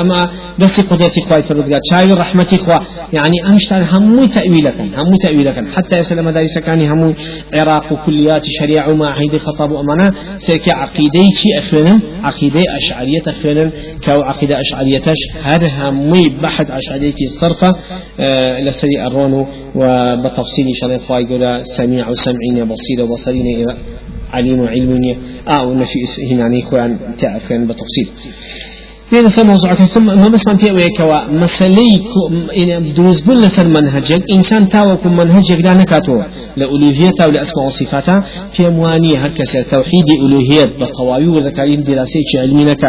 أما 0.00 0.18
دسي 0.58 0.82
قدرة 0.82 1.12
إخوة 1.18 1.40
فرودقات 1.40 1.80
شايل 1.92 2.18
رحمة 2.18 2.46
إخوة. 2.52 2.78
يعني 3.12 3.36
أمشتر 3.48 3.82
همو 3.92 4.26
تأويلة 4.26 4.72
همو 4.98 5.16
تأويلة 5.22 5.54
حتى 5.76 5.98
يسلم 5.98 6.30
دارس 6.30 6.58
كان 6.58 6.80
همو 6.90 7.14
عراق 7.54 7.92
وكليات 7.92 8.44
شريعة 8.58 8.90
وما 8.90 9.08
عهد 9.08 9.36
خطاب 9.36 9.70
وأمانة. 9.70 10.12
سيك 10.38 10.68
عقيدة 10.68 11.22
شيء 11.40 11.58
أخونا 11.58 12.00
عقيدة 12.22 12.62
أشعرية 12.80 13.22
أخونا 13.28 13.70
كو 14.04 14.22
عقيدة 14.22 14.60
أشعرية 14.60 15.02
هذا 15.42 15.68
همو 15.78 16.22
بحث 16.42 16.70
أشعرية 16.70 17.14
الصرفة 17.26 17.72
آه 18.20 18.60
لسري 18.60 19.06
أرونو. 19.06 19.46
وبتفصيل 19.74 20.66
شريط 20.80 21.00
فايقولا 21.00 21.62
سميع 21.62 22.08
وسمعين 22.08 22.64
بصير 22.64 22.98
وبصرين 23.02 23.66
عليم 24.34 24.58
وعلم 24.60 25.16
آه 25.48 25.62
ونفي 25.66 25.98
هنا 26.30 26.40
يعني 26.40 26.62
اخوان 26.62 26.98
تعرف 27.18 27.52
بتفصيل. 27.52 28.08
بين 29.12 29.28
سر 29.28 29.44
موضوعات 29.44 29.76
ثم 29.76 30.06
ما 30.06 30.28
بس 30.28 30.46
من 30.46 30.56
في 30.56 30.88
كوا 30.98 31.18
مسلي 31.42 31.92
إن 32.58 32.94
دروز 32.94 33.20
بل 33.20 33.40
لسر 33.40 33.68
منهجك 33.68 34.22
إنسان 34.32 34.68
تاوك 34.68 35.06
منهجك 35.06 35.60
لا 35.64 35.74
نكاتو 35.74 36.22
أو 37.20 37.30
لأسماء 37.30 37.66
وصفاته 37.66 38.20
في 38.52 38.68
أمواني 38.68 39.16
هكذا 39.16 39.62
توحيد 39.70 40.06
ألوهية 40.26 40.64
بقوايو 40.80 41.36
وذكارين 41.36 41.82
دراسة 41.82 42.20
علمينك 42.42 42.84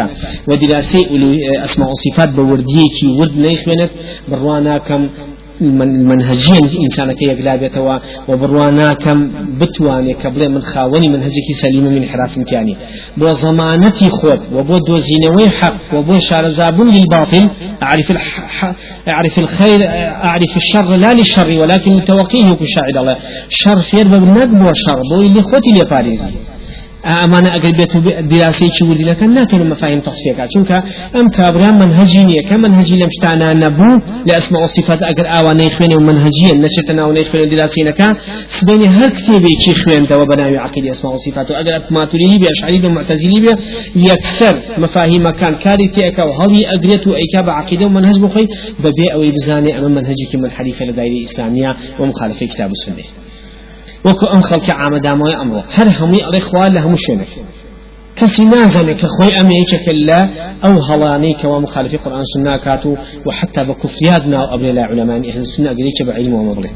ودراسة 0.48 1.06
أسماء 1.64 1.88
وصفات 1.90 2.28
بورديك 2.34 2.96
ورد 3.18 3.38
نيخونك 3.38 3.90
بروانا 4.28 4.78
كم 4.78 5.02
منهجيا 5.60 6.60
إنسان 6.84 7.12
كي 7.12 7.24
يقلابيتوا 7.24 7.98
وبروانا 8.28 8.94
كم 8.94 9.30
بتواني 9.60 10.12
قبل 10.12 10.48
من 10.48 10.60
خاوني 10.60 11.08
منهجك 11.08 11.48
سليم 11.62 11.84
من 11.84 12.04
حراف 12.08 12.36
امكاني. 12.36 12.76
بو 13.16 13.28
ضمانتي 13.28 14.10
خود 14.10 14.40
وبو 14.52 14.78
دوزينوي 14.78 15.50
حق 15.50 15.94
وبو 15.94 16.18
شارزابون 16.18 16.88
للباطل 16.94 17.50
أعرف 17.82 18.10
الح... 18.10 18.74
أعرف 19.08 19.38
الخير 19.38 19.80
أعرف 20.28 20.56
الشر 20.56 20.96
لا 20.96 21.14
للشر 21.14 21.48
ولكن 21.60 21.92
متوقيه 21.96 22.48
كشاعر 22.60 22.96
الله. 22.96 23.16
شر 23.48 23.76
فير 23.76 24.08
بنقب 24.08 24.60
وشر 24.60 25.00
بو 25.10 25.20
اللي 25.20 25.42
خوتي 25.42 25.70
لباريزي 25.70 26.30
أمانة 27.06 27.48
أقل 27.56 27.72
بيت 27.72 27.96
دراسي 28.30 28.70
شو 28.78 28.90
ودي 28.90 29.04
لك 29.04 29.22
ناتون 29.22 29.70
مفاهيم 29.70 30.00
تصفيقات 30.00 30.48
چونك 30.54 30.72
أم 31.16 31.28
كابران 31.28 31.74
منهجينية 31.78 32.40
كمنهجي 32.48 32.96
لمشتانا 33.00 33.54
نبو 33.54 33.90
لأسماء 34.26 34.64
الصفات 34.64 35.02
أقل 35.02 35.26
آوا 35.26 35.52
نيخوين 35.52 35.90
ومنهجيا 35.96 36.54
نشتنا 36.54 37.04
ونيخوين 37.06 37.48
دراسي 37.48 37.82
نكا 37.82 38.16
سبيني 38.48 38.86
هر 38.86 39.10
كتابي 39.10 39.54
كي 39.64 39.74
خوين 39.74 40.06
دوا 40.06 40.24
بناوي 40.24 40.58
عقيدة 40.58 40.90
أسماء 40.90 41.14
الصفات 41.14 41.50
وأقل 41.50 41.82
ما 41.90 42.04
تريد 42.04 42.40
بأشعري 42.40 42.78
بمعتزلي 42.78 43.40
بي 43.40 43.50
يكسر 43.96 44.54
مفاهيم 44.78 45.30
كان 45.30 45.54
كاري 45.54 45.88
تيكا 45.88 46.22
وهذه 46.22 46.64
أقلت 46.74 47.06
وإيكاب 47.06 47.50
عقيدة 47.50 47.86
ومنهج 47.86 48.18
بخي 48.18 48.46
ببيع 48.80 49.16
ويبزاني 49.16 49.78
أمام 49.78 49.94
منهجي 49.94 50.24
كمن 50.32 50.50
حديثة 50.50 50.84
لدائرة 50.84 51.24
إسلامية 51.24 51.76
ومخالفة 52.00 52.46
كتاب 52.46 52.70
السنة 52.70 53.25
وكو 54.06 54.26
أم 54.26 54.40
خلق 54.40 54.70
عام 54.70 54.96
داموي 54.96 55.36
أمره 55.42 55.64
هر 55.74 55.88
همي 56.00 56.22
على 56.22 56.38
إخوان 56.38 56.74
لهم 56.74 56.94
شنك 56.96 57.28
كسي 58.16 58.44
نازل 58.44 58.92
كخوي 58.92 59.40
أمي 59.40 59.64
كلا 59.86 60.30
أو 60.64 60.82
هلاني 60.88 61.34
كوا 61.34 61.60
مخالف 61.60 61.94
قرآن 62.04 62.22
سنة 62.34 62.56
كاتو 62.56 62.96
وحتى 63.26 63.64
بكفرياتنا 63.64 64.38
وأبري 64.42 64.72
لا 64.72 64.82
علماء 64.82 65.16
أهل 65.18 65.40
السنة 65.40 65.70
قريش 65.70 66.02
بعلم 66.06 66.34
ومبري 66.34 66.70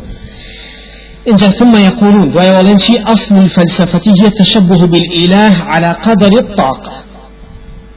إنجا 1.28 1.46
ثم 1.46 1.76
يقولون 1.76 2.36
ويولنشي 2.36 3.02
أصل 3.02 3.34
الفلسفة 3.34 4.00
هي 4.20 4.26
التشبه 4.26 4.86
بالإله 4.86 5.56
على 5.56 5.96
قدر 6.06 6.38
الطاقة. 6.38 6.92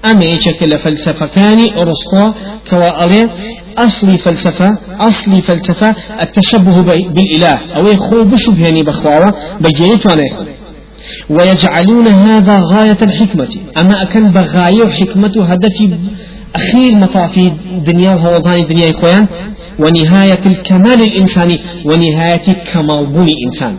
أما 0.05 0.25
يشكل 0.25 0.79
فلسفة 0.79 1.25
كاني 1.25 1.81
أرسطو 1.81 2.33
كوا 2.69 3.03
أصل 3.77 4.17
فلسفة 4.17 4.77
أصل 4.99 5.41
فلسفة 5.41 5.95
التشبه 6.21 6.81
بالإله. 7.15 7.53
أو 7.75 7.87
يخو 7.87 8.23
بشبهني 8.23 8.83
بخواوة 8.83 9.33
بجيت 9.61 10.07
يخو 10.07 10.45
ويجعلون 11.29 12.07
هذا 12.07 12.59
غاية 12.59 12.97
الحكمة. 13.01 13.47
أما 13.77 14.01
أكن 14.01 14.31
بغاية 14.31 14.83
وحكمة 14.83 15.45
هدف 15.49 15.89
أخير 16.55 16.95
مطافي 16.95 17.51
دنيا 17.85 18.15
وهوضان 18.15 18.65
دنيا 18.65 18.91
إخوان. 18.91 19.27
ونهاية 19.79 20.39
الكمال 20.45 21.01
الإنساني 21.01 21.59
ونهاية 21.85 22.47
كمال 22.73 23.05
بني 23.05 23.33
إنسان. 23.45 23.77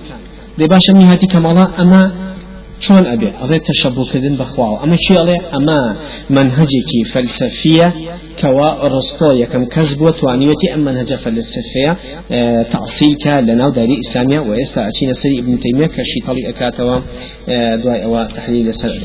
دي 0.58 0.66
باشا 0.66 0.92
نهاية 0.92 1.18
كمال 1.18 1.68
أما 1.78 2.33
شلون 2.80 3.06
أبي 3.06 3.32
أبي 3.40 3.58
تشبه 3.58 4.04
كذن 4.12 4.36
بخواه 4.36 4.84
أما 4.84 4.96
شيء 4.96 5.18
عليه 5.18 5.56
أما 5.56 5.96
منهجك 6.30 7.06
فلسفية 7.12 7.94
كوا 8.40 8.86
أرسطو 8.86 9.32
يكم 9.32 9.64
كذب 9.64 10.00
وتوانيوتي 10.00 10.74
أما 10.74 10.92
منهج 10.92 11.14
فلسفية 11.14 11.96
آه 12.32 12.62
تعصيلك 12.62 13.26
لنا 13.26 13.70
داري 13.70 14.00
إسلامية 14.00 14.40
ويستا 14.40 14.88
أتينا 14.88 15.12
سري 15.12 15.38
ابن 15.38 15.60
تيمية 15.60 15.86
كشي 15.86 16.20
طلي 16.26 16.48
أكاتوا 16.48 17.00
آه 17.48 17.76
دواء 17.76 18.26
تحليل 18.26 18.74
سرعي 18.74 19.00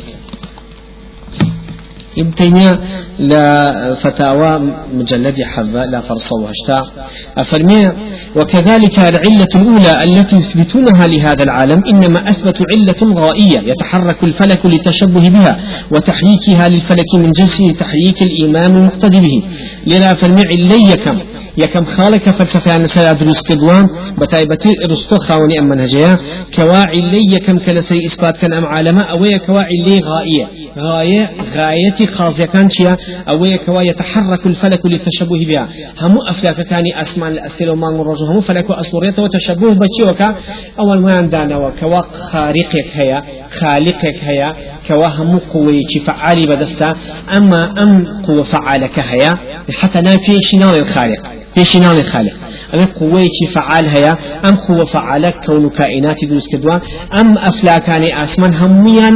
ابن 2.19 2.35
تيمية 2.35 2.79
لا 3.19 3.95
فتاوى 3.95 4.59
مجلد 4.93 5.35
حبة 5.43 5.85
لا 5.85 6.01
فرصة 6.01 6.35
وهشتا 6.35 6.91
أفرمي 7.37 7.91
وكذلك 8.35 8.99
العلة 8.99 9.47
الأولى 9.55 10.03
التي 10.03 10.35
يثبتونها 10.35 11.07
لهذا 11.07 11.43
العالم 11.43 11.83
إنما 11.87 12.29
أثبتوا 12.29 12.65
علة 12.73 13.13
غائية 13.13 13.59
يتحرك 13.71 14.23
الفلك 14.23 14.65
للتشبه 14.65 15.29
بها 15.29 15.59
وتحريكها 15.91 16.69
للفلك 16.69 17.15
من 17.15 17.31
جنس 17.31 17.57
تحريك 17.79 18.21
الإمام 18.21 18.77
المقتدي 18.77 19.19
به. 19.19 19.43
لذا 19.87 20.13
فرمي 20.13 20.41
علي 20.45 20.91
يكم 20.91 21.19
يكم 21.57 21.85
خالك 21.85 22.29
فلسفة 22.29 22.71
عن 22.71 22.85
سلا 22.85 23.13
دروس 23.13 23.41
كدوان 23.41 23.87
بتايبتي 24.17 24.69
رستو 24.91 25.17
خاوني 25.17 25.59
أم 25.59 25.69
منهجيا 25.69 26.19
كواعي 26.55 27.01
لي 27.01 27.33
يكم 27.33 27.57
كلسي 27.57 27.99
إثبات 28.05 28.37
كان 28.37 28.53
أم 28.53 28.65
عالمة 28.65 29.01
أو 29.01 29.19
كواعي 29.45 29.77
لي 29.85 29.99
غائية. 29.99 30.47
غاية 30.77 31.31
غايتي 31.55 32.05
خاصية 32.11 32.45
كان 32.45 32.69
شيا 32.69 32.97
أو 33.29 33.57
كوا 33.65 33.81
يتحرك 33.81 34.47
الفلك 34.47 34.85
للتشبه 34.85 35.45
بها. 35.45 35.67
هم 36.01 36.11
أفلاك 36.29 36.61
كان 36.61 36.83
أسمان 36.95 37.31
الأسئلة 37.31 37.71
وما 37.71 38.01
الرجل 38.01 38.25
هم 38.35 38.41
فلك 38.41 38.71
أسوريته 38.71 39.23
وتشبه 39.23 39.73
بشيوكا 39.73 40.35
أول 40.79 41.01
ما 41.01 41.13
عندنا 41.13 41.57
وكوا 41.57 42.01
خارقك 42.01 42.87
هيا 42.93 43.23
خالقك 43.51 44.23
هيا 44.23 44.55
كوا 44.87 45.07
هم 45.07 45.39
قوي 45.39 45.81
فعالي 46.05 46.55
بدستا 46.55 46.93
أما 47.37 47.83
أم 47.83 48.21
قوة 48.27 48.43
فعالك 48.43 48.99
هيا 48.99 49.37
حتى 49.81 50.01
نافي 50.01 50.37
شنال 50.41 50.75
الخالق 50.79 51.39
في 51.55 51.79
ناڵی 51.79 51.99
الخالق 51.99 52.48
ئەمە 52.71 52.87
قوەیەکی 52.97 53.45
فعال 53.55 53.85
هەیە؟ 53.95 54.13
ئەم 54.43 54.55
قوە 54.65 54.85
فعالە 54.93 55.31
کەون 55.43 55.63
و 55.65 55.69
کائیناتی 55.77 56.25
دروست 56.31 56.47
کردووە؟ 56.51 56.75
ئەم 57.15 57.29
ئەفلاکانی 57.45 58.11
ئاسمان 58.17 58.53
هەمویان 58.61 59.15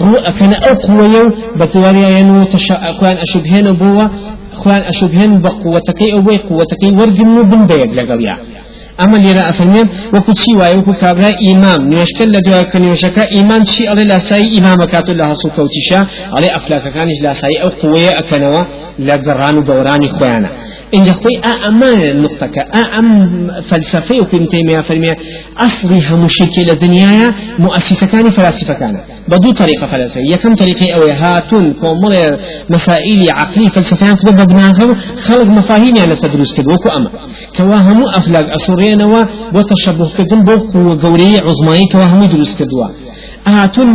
ڕوو 0.00 0.18
ئەکەنە 0.26 0.56
ئەو 0.64 0.74
قوەیە 0.86 1.22
و 1.26 1.34
بە 1.58 1.64
دوواریان 1.72 2.28
و 2.34 2.38
خۆیان 2.98 3.18
ئەشوبهێنە 3.22 3.72
بووە 3.80 4.06
خۆیان 4.60 4.84
ئەشوبهێن 4.88 5.32
بە 5.42 5.50
قوەتەکەی 5.62 6.10
ئەوەی 6.14 6.38
قوەتەکەی 6.48 6.92
وەرگن 6.98 7.30
و 7.38 7.44
بن 7.50 7.62
بەیەک 7.70 7.92
لەگەڵیا 7.98 8.36
ئەمە 9.00 9.18
لێرە 9.24 9.42
ئەفەرمێن 9.48 9.86
وەکو 10.14 10.32
چی 10.40 10.52
وایە؟ 10.58 10.76
وەکو 10.78 10.94
کابرا 11.02 11.30
ئیمام. 11.44 11.80
نوێشتن 11.90 12.28
لە 12.34 12.40
دوایکە 12.46 12.78
نوێشەکە 12.84 13.24
ئیمان 13.34 13.62
چی؟ 13.70 13.82
ئەڵێ 13.90 14.04
لاسایی 14.12 14.52
ئیمامەکات 14.54 15.06
و 15.08 15.14
لە 15.20 15.24
هەسو 15.30 15.48
کەوتیشە. 15.56 16.00
ئەڵێ 16.34 16.48
ئەفلاکەکانیش 16.54 17.18
لاسایی 17.26 17.58
ئەو 17.62 17.70
قوەیە 17.80 18.12
ئەکەنەوە 18.18 18.62
إن 20.94 21.04
خوي 21.04 21.36
أما 21.68 22.12
نقطة 22.12 22.50
أم 22.98 23.50
فلسفة 23.60 24.20
وكن 24.20 24.48
تيمية 24.48 24.80
فرمية 24.80 25.16
أصلي 25.58 26.00
هم 26.10 26.28
شركة 26.28 26.62
للدنيا 26.62 27.34
مؤسسة 27.58 28.06
كان 28.06 28.30
فلاسفة 28.30 28.74
كان 28.74 29.00
بدو 29.28 29.52
طريقة 29.52 29.86
فلسفة 29.86 30.20
يكم 30.30 30.54
طريقة؟ 30.54 30.94
أو 30.94 31.02
هاتون 31.02 31.72
كومل 31.72 32.38
مسائل 32.70 33.30
عقلية 33.30 33.68
فلسفة 33.68 34.14
سبب 34.14 34.46
بناهم 34.46 34.96
خلق 35.16 35.46
مفاهيم 35.46 35.96
يعني 35.96 36.14
سدروس 36.14 36.54
كدوكو 36.54 36.88
أما. 36.88 37.10
كواهم 37.56 38.08
أفلاق 38.16 38.54
أسوريين 38.54 39.02
وتشبه 39.54 40.08
كدن 40.18 40.42
بوكو 40.42 40.78
وقوري 40.78 41.38
عظمائي 41.38 41.88
كواهم 41.92 42.24
دروس 42.24 42.54
كدوا 42.54 42.88
هاتون 43.46 43.88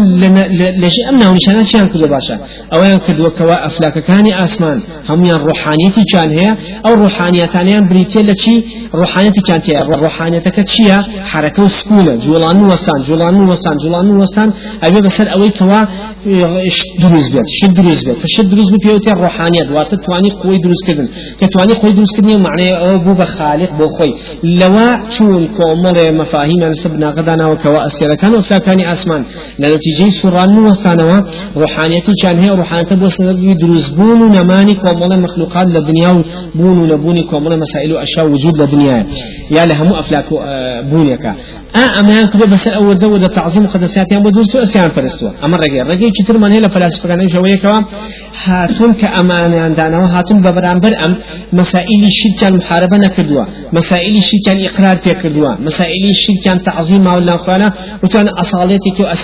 لشيء 0.82 1.10
أمنا 1.10 1.30
ونشانات 1.30 1.68
شان 1.68 1.88
كدو 1.88 2.08
باشا؟ 2.08 2.40
أو 2.74 2.84
يان 2.84 3.00
كدو 3.00 3.30
كوا 3.30 3.66
أفلاك 3.66 4.00
كاني 4.00 4.44
آسمان 4.44 4.82
هم 5.10 5.26
يان 5.26 5.36
روحانيتي 5.36 6.04
كان 6.14 6.30
هي 6.30 6.58
أو 6.86 6.94
روحانيتانيان 6.94 7.88
بريتي 7.90 8.20
لشي 8.20 8.64
روحانيتي 8.94 9.42
كانت 9.42 9.70
هي 9.70 9.84
روحانيتك 9.84 10.56
تشيا 10.56 11.04
حركة 11.32 11.64
وسكونة 11.64 12.16
جولان 12.16 12.66
وستان 12.66 13.02
جولان 13.08 13.36
وستان 13.50 13.78
جولان 13.84 14.18
وستان 14.18 14.54
أبي 14.84 15.02
بسر 15.02 15.34
أوي 15.34 15.50
كوا 15.50 15.82
دروز 17.00 17.28
بيت 17.34 17.48
شد 17.48 17.74
دروز 17.74 18.04
بيت 18.04 18.18
فشد 18.18 18.50
دروز 18.50 18.70
بيت 18.72 18.88
بيوتي 18.88 19.12
الروحانيات 19.12 19.72
وات 19.72 19.96
تواني 19.96 20.30
قوي 20.30 20.58
دروز 20.58 20.78
كدن 20.88 21.08
كتواني 21.40 21.74
قوي 21.74 21.92
دروز 21.92 22.12
كدن 22.18 22.42
معنى 22.44 22.78
أو 22.78 22.98
بو 22.98 23.14
بخالق 23.14 23.72
بو 23.74 23.88
خوي 23.88 24.14
لوا 24.44 25.10
شون 25.18 25.48
كومر 25.48 26.12
مفاهيم 26.12 26.64
نسبنا 26.64 27.10
غدانا 27.10 27.48
وكوا 27.48 27.86
لنتيجة 29.60 30.10
سران 30.10 30.60
وستانوا 30.66 31.22
روحانيتي 31.58 32.12
كان 32.22 32.38
هي 32.40 32.50
روحانيته 32.50 32.96
بو 32.96 33.08
سبب 33.08 33.58
دروز 33.58 33.90
بون 33.90 34.22
ونماني 34.22 34.74
كومر 34.74 35.18
مخلوقات 35.18 35.68
للدنيا 35.68 36.24
بون 36.56 36.78
ونبوني 36.80 37.22
كومر 37.24 37.58
مسائل 37.58 37.98
أشياء 37.98 38.28
وجود 38.28 38.58
للدنيا 38.62 39.06
يا 39.52 39.66
لهم 39.66 39.94
أفلاك 39.94 40.26
بونيكا 40.92 41.36
آه 41.76 42.00
أما 42.00 42.20
ينكبه 42.20 42.46
بس 42.46 42.68
أول 42.68 42.98
دولة 42.98 43.28
تعظيم 43.28 43.68
قدسيات 43.68 44.12
يوم 44.12 44.24
بدوستو 44.24 44.60
أسكان 44.60 44.90
فرستوا 44.90 45.30
أما 45.46 45.58
رجع 45.58 45.84
رجع 45.84 46.08
كتير 46.10 46.38
من 46.38 46.52
هلا 46.52 46.68
فلاسفة 46.68 47.08
كانوا 47.10 47.28
شوية 47.30 47.56
كوا 47.56 47.82
هاتون 48.44 48.94
كأمان 48.94 49.54
عندنا 49.54 49.98
وهاتون 50.04 50.42
ببرامبر 50.42 50.94
أم 51.06 51.16
مسائل 51.54 52.02
الشرك 52.12 52.52
المحاربة 52.52 52.98
نكدوا 52.98 53.46
مسائل 53.74 54.16
الشرك 54.16 54.48
الإقرار 54.58 54.96
تكدوا 54.96 55.56
مسائل 55.60 56.04
الشرك 56.10 56.62
تعظيم 56.66 57.04
مولنا 57.04 57.38
خوانا 57.38 57.74
وكان 58.04 58.28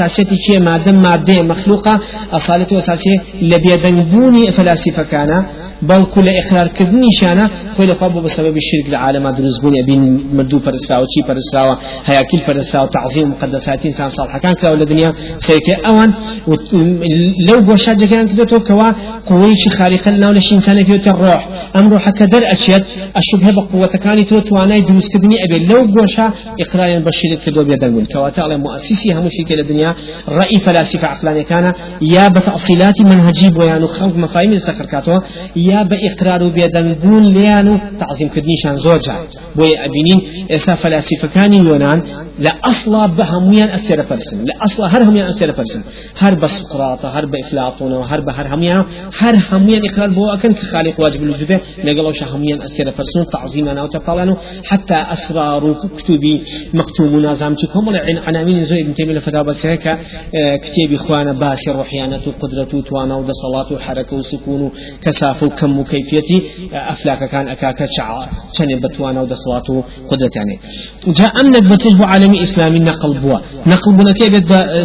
أصالتك 0.06 0.32
وأساسيتك 0.32 0.60
مادة 0.60 0.92
مادة 0.92 1.42
مخلوقة 1.44 2.00
أصالتك 2.32 2.72
وأساسية 2.72 3.18
لبيدنبوني 3.42 4.52
فلاسفة 4.52 5.04
كان 5.04 5.46
بەڵکو 5.90 6.20
لە 6.28 6.32
ئقرارکردنیشانە 6.40 7.46
خۆی 7.76 7.88
لە 7.92 7.96
بۆ 8.14 8.20
بسبب 8.26 8.56
الشرك 8.64 8.88
العالم 8.94 9.32
دروست 9.32 9.62
بوون 9.62 9.76
بين 9.90 10.02
مردوو 10.38 10.60
پەرستراوە 10.66 11.06
چی 11.14 11.22
پەرستراوە 11.28 11.76
هەیەکیل 12.10 12.42
پەرستراوە 12.48 12.90
تعظیم 12.98 13.28
مقدساتی 13.28 13.88
إنسان 13.88 14.10
صالحەکان 14.10 14.54
کراوە 14.60 14.78
لە 14.82 14.86
دنیا 14.92 15.12
سەیکە 15.48 15.76
ئەوان 15.86 16.10
لەو 17.48 17.60
بۆشا 17.68 17.94
جەکان 18.02 18.26
کردێتەوە 18.30 18.62
کەوا 18.70 18.90
قوەیەکی 19.30 19.70
خارقە 19.78 20.10
لەناو 20.16 20.34
لەش 20.38 20.48
ئینسانە 20.54 20.84
پێوتە 20.90 21.12
ڕۆح 21.22 21.42
ئەم 21.76 21.86
ڕۆحەکە 21.92 22.26
دەر 22.34 22.44
ئەچێت 22.52 22.84
ئەشبه 23.18 23.52
بە 23.58 23.62
قوەتەکانی 23.72 24.26
تۆ 24.30 24.36
توانای 24.48 24.82
دروستکردنی 24.90 25.38
ئەبێت 25.44 25.64
لەو 25.72 25.84
گۆشە 25.96 26.28
ئقرایان 26.62 27.02
بە 27.08 27.12
شرک 27.20 27.40
کردو 27.46 27.62
بێدەنگون 27.70 28.06
کەواتە 28.12 28.40
ئەڵێ 28.44 28.58
مؤسسی 28.66 29.10
هەموو 29.16 29.32
شیکە 29.38 29.56
لە 29.60 29.64
دنیا 29.70 29.92
ڕئی 30.38 30.60
فەلاسفە 30.66 31.08
عقلانەکانە 31.14 31.72
یا 32.16 32.26
بە 32.34 32.40
تەفصیلاتی 32.48 33.04
منهجی 33.12 33.50
بۆیان 33.58 33.82
و 33.84 33.88
خەڵک 33.96 34.16
مەفاهیمی 35.68 35.74
لەسەر 35.74 35.74
کاتەوە 35.74 35.74
یا 35.74 35.84
بە 35.90 35.98
ئقرار 36.06 36.44
و 36.44 36.52
بێدەنگبوون 36.52 37.24
لیان 37.34 37.68
و 37.68 37.80
تعظیم 38.00 38.30
کردنیشان 38.30 38.76
زۆر 38.76 39.00
جار 39.00 39.28
بۆیە 39.58 39.78
ئەبینین 39.84 40.22
ئێستا 40.50 40.76
فەلاسیفەکانی 40.84 41.60
یۆنان 41.70 42.02
لە 42.40 42.52
ئەسڵا 42.66 43.04
بە 43.18 43.26
هەمویان 43.34 43.70
ئەستێرە 43.76 44.04
فەرسن 44.10 44.46
لە 44.46 44.54
ئەسڵا 44.62 44.88
هەر 44.94 45.02
هەمویان 45.08 45.28
ئەستێرە 45.32 45.54
فەرسن 45.58 45.84
هەر 46.22 46.34
بە 46.42 46.48
سقراطە 46.48 47.08
هەر 47.16 47.26
بە 47.32 47.38
ئفلاطونەوە 47.44 48.06
هەر 48.12 48.22
بە 48.26 48.32
هەر 48.38 48.48
هەمویان 48.54 48.86
هەر 49.22 49.36
هەمویان 49.50 49.84
ئقرار 49.88 50.10
بۆ 50.18 50.24
ئەکەن 50.34 50.54
کە 50.60 50.64
خالق 50.72 51.00
واجب 51.00 51.22
الوجوده 51.24 51.58
لەگەڵەوە 51.88 52.24
هەمویان 52.34 52.60
ئەستێرە 52.66 52.92
فەرسن 52.98 53.20
و 53.22 53.26
تعظیمان 53.36 53.76
ناوتە 53.80 54.00
پاڵان 54.08 54.30
و 54.32 54.36
حتى 54.70 54.98
ئەسرار 55.12 55.64
و 55.64 55.74
کتوبی 55.98 56.36
مەکتوم 56.80 57.14
و 57.16 57.20
نازام 57.20 57.56
چ 57.56 57.64
کۆمەڵ 57.74 57.96
عناوین 58.28 58.66
زۆر 58.70 58.80
ابن 58.84 58.94
تيمية 58.94 59.14
لفتاة 59.14 59.42
بسيكا 59.42 60.00
كتابي 60.64 60.96
إخوانا 60.96 61.34
باسي 61.34 61.72
روحيانة 61.72 62.26
قدرة 62.42 62.82
توانا 62.82 63.16
و 63.16 63.24
دصلات 63.24 63.72
و 63.72 63.80
حركة 63.80 64.16
و 64.18 64.22
سكون 64.22 64.62
و 64.62 64.70
كسافة 65.02 65.50
و 65.64 65.66
وكم 65.66 65.80
وكيفيتي 65.80 66.44
أفلاك 66.74 67.30
كان 67.30 67.48
أكاك 67.48 67.86
شع 67.98 68.28
شن 68.58 68.80
بتوانا 68.80 69.22
ودسواته 69.22 69.84
قدرة 70.10 70.30
يعني 70.36 70.60
جاء 71.08 71.42
أمنك 71.42 71.64
بتجب 71.64 72.04
عالمي 72.04 72.44
إسلامي 72.44 72.80
نقل 72.80 73.18
بوا. 73.20 73.40
نقل 73.68 73.92
بنا 73.94 74.12
كيف 74.12 74.34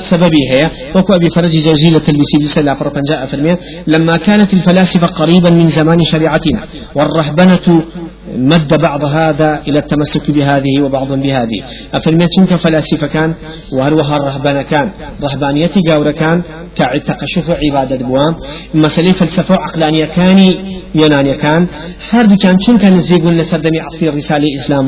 سببي 0.03 0.43
هي؟ 0.53 0.71
وكو 0.97 1.15
أبي 1.15 1.31
فرج 1.31 1.59
جوزي 1.59 1.91
للتلبيسي 1.91 2.39
بسلا 2.43 2.75
فرقا 2.75 3.01
جاء 3.11 3.27
فرمي 3.27 3.57
لما 3.87 4.17
كانت 4.17 4.55
الفلاسفة 4.55 5.07
قريبا 5.07 5.51
من 5.51 5.69
زمان 5.69 5.99
شريعتنا 6.05 6.61
والرهبنة 6.95 7.83
مد 8.37 8.75
بعض 8.75 9.05
هذا 9.05 9.63
إلى 9.69 9.79
التمسك 9.79 10.31
بهذه 10.31 10.83
وبعض 10.83 11.13
بهذه. 11.13 11.61
أفرميتنك 11.95 12.55
فلاسفة 12.57 13.07
كان؟ 13.07 13.35
وهروها 13.73 14.17
الرهبان 14.17 14.63
كان؟ 14.63 14.91
رهبانيتي 15.23 15.81
قاورة 15.89 16.11
كان؟ 16.11 16.43
كتقشف 16.77 17.51
عبادة 17.51 18.07
بوام 18.07 18.37
مسألة 18.75 19.13
فلسفة 19.13 19.55
عقلانية 19.55 20.05
كان؟ 20.05 20.55
يونانية 20.95 21.37
كان؟ 21.37 21.69
هردو 22.11 22.37
كان 22.37 22.59
شن 22.59 22.79
كان 22.79 22.95
الزيقون 22.95 23.35
لسردمي 23.37 23.81
عصير 23.81 24.15
رسالة 24.15 24.47
إسلام 24.61 24.87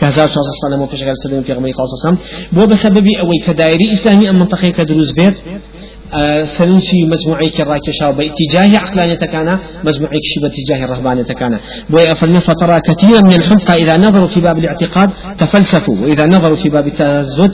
كهزار 0.00 0.28
صلى 0.28 0.36
الله 0.36 0.54
عليه 0.64 0.66
وسلم 0.66 0.82
وفشغل 0.82 1.12
سردمي 1.24 1.42
في 1.42 1.52
غمي 1.52 1.72
قاصصا 1.72 2.10
بو 2.52 2.66
بسبب 2.66 3.06
أوي 3.22 3.38
كدائري 3.46 3.92
إسلامي 3.92 4.30
أم 4.30 4.38
منطقة 4.38 4.68
كدروز 4.68 5.12
بيت 5.12 5.34
سننشي 6.44 7.02
مجموعي 7.02 7.48
كراكشا 7.48 8.10
باتجاه 8.10 8.78
عقلانية 8.78 9.14
كان 9.14 9.58
مجموعي 9.84 10.18
كشي 10.24 10.40
باتجاه 10.42 10.84
الرهبانية 10.84 11.22
كان 11.22 11.58
ويأفلنا 11.90 12.40
فترى 12.40 12.80
كثيرا 12.80 13.20
من 13.20 13.32
الحمقى 13.32 13.74
إذا 13.82 13.96
نظروا 13.96 14.26
في 14.26 14.40
باب 14.40 14.58
الاعتقاد 14.58 15.10
تفلسفوا 15.38 15.96
وإذا 16.02 16.26
نظروا 16.26 16.56
في 16.56 16.68
باب 16.68 16.86
التهزد 16.86 17.52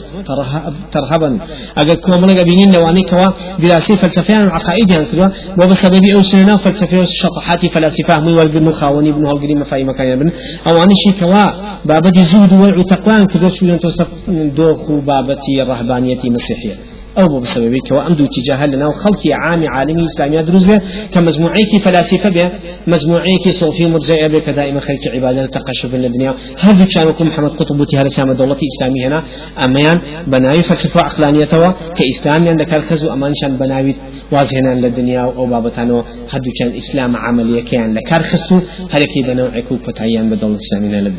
ترهبا 0.91 1.39
أقل 1.77 1.93
كومنا 1.93 2.39
قبينين 2.39 2.71
لواني 2.71 3.03
كوا 3.03 3.27
دراسي 3.59 3.95
فلسفيان 3.95 4.47
وعقائد 4.47 4.91
يعني 4.91 5.05
كدوا 5.05 5.27
وبسبب 5.59 6.03
أوسنا 6.15 6.55
فلسفة 6.57 7.03
شطحات 7.03 7.65
فلاسفة 7.65 8.19
مي 8.19 8.33
والبن 8.33 8.71
خاوني 8.71 9.09
ابن 9.09 9.25
هالقريم 9.25 9.59
مفاي 9.59 9.83
مكان 9.83 10.11
ابن 10.11 10.31
أو 10.67 10.83
أني 10.83 10.95
شي 11.03 11.11
كوا 11.19 11.45
بابتي 11.85 12.25
زهد 12.25 12.53
والعتقوان 12.53 13.25
كدوا 13.25 13.49
شو 13.49 13.65
ينتصف 13.65 14.07
دوخ 14.29 14.91
بابتي 14.91 15.61
الرهبانية 15.61 16.21
مسيحية 16.25 16.90
أو 17.17 17.39
بسبب 17.39 17.75
كوا 17.89 18.07
أمدو 18.07 18.25
تجاه 18.25 18.65
لنا 18.65 18.87
وخلقي 18.87 19.33
عام 19.33 19.61
عالمي 19.73 20.05
إسلامي 20.05 20.39
أدرس 20.39 20.63
به 20.63 20.81
كمجموعيك 21.13 21.71
فلاسفة 21.83 22.29
به 22.29 22.49
مجموعيك 22.87 23.49
صوفي 23.49 23.87
مرجئة 23.87 24.27
به 24.27 24.39
كدائما 24.39 24.79
خلق 24.79 25.03
عبادة 25.13 25.45
تقشف 25.45 25.95
الدنيا. 25.95 26.33
هذا 26.59 26.85
كان 26.85 27.27
محمد 27.27 27.49
قطب 27.49 27.85
هذا 27.97 28.07
سام 28.07 28.31
دولة 28.31 28.57
إسلامي 28.71 29.05
هنا؟ 29.05 29.23
أميان 29.65 29.99
بناوي 30.27 30.63
فلسفة 30.63 31.01
عقلانية 31.01 31.45
توا 31.45 31.71
كإسلامي 31.97 32.49
عندك 32.49 32.73
الخزو 32.73 33.13
أمان 33.13 33.33
شان 33.41 33.57
بناوي 33.57 33.95
واجهنا 34.31 34.71
للدنيا 34.75 35.21
أو 35.21 35.45
بابتانو 35.45 35.99
هذا 36.33 36.51
كان 36.59 36.77
إسلام 36.77 37.15
عملية 37.15 37.63
كان 37.63 37.93
لكار 37.93 38.21
خصو 38.23 38.55
هذا 38.93 39.05
كي 39.05 39.21
بنوعكو 39.27 39.77
فتعيان 39.77 40.29
بدولة 40.29 40.57
إسلامية 40.57 40.99
للدنيا 40.99 41.11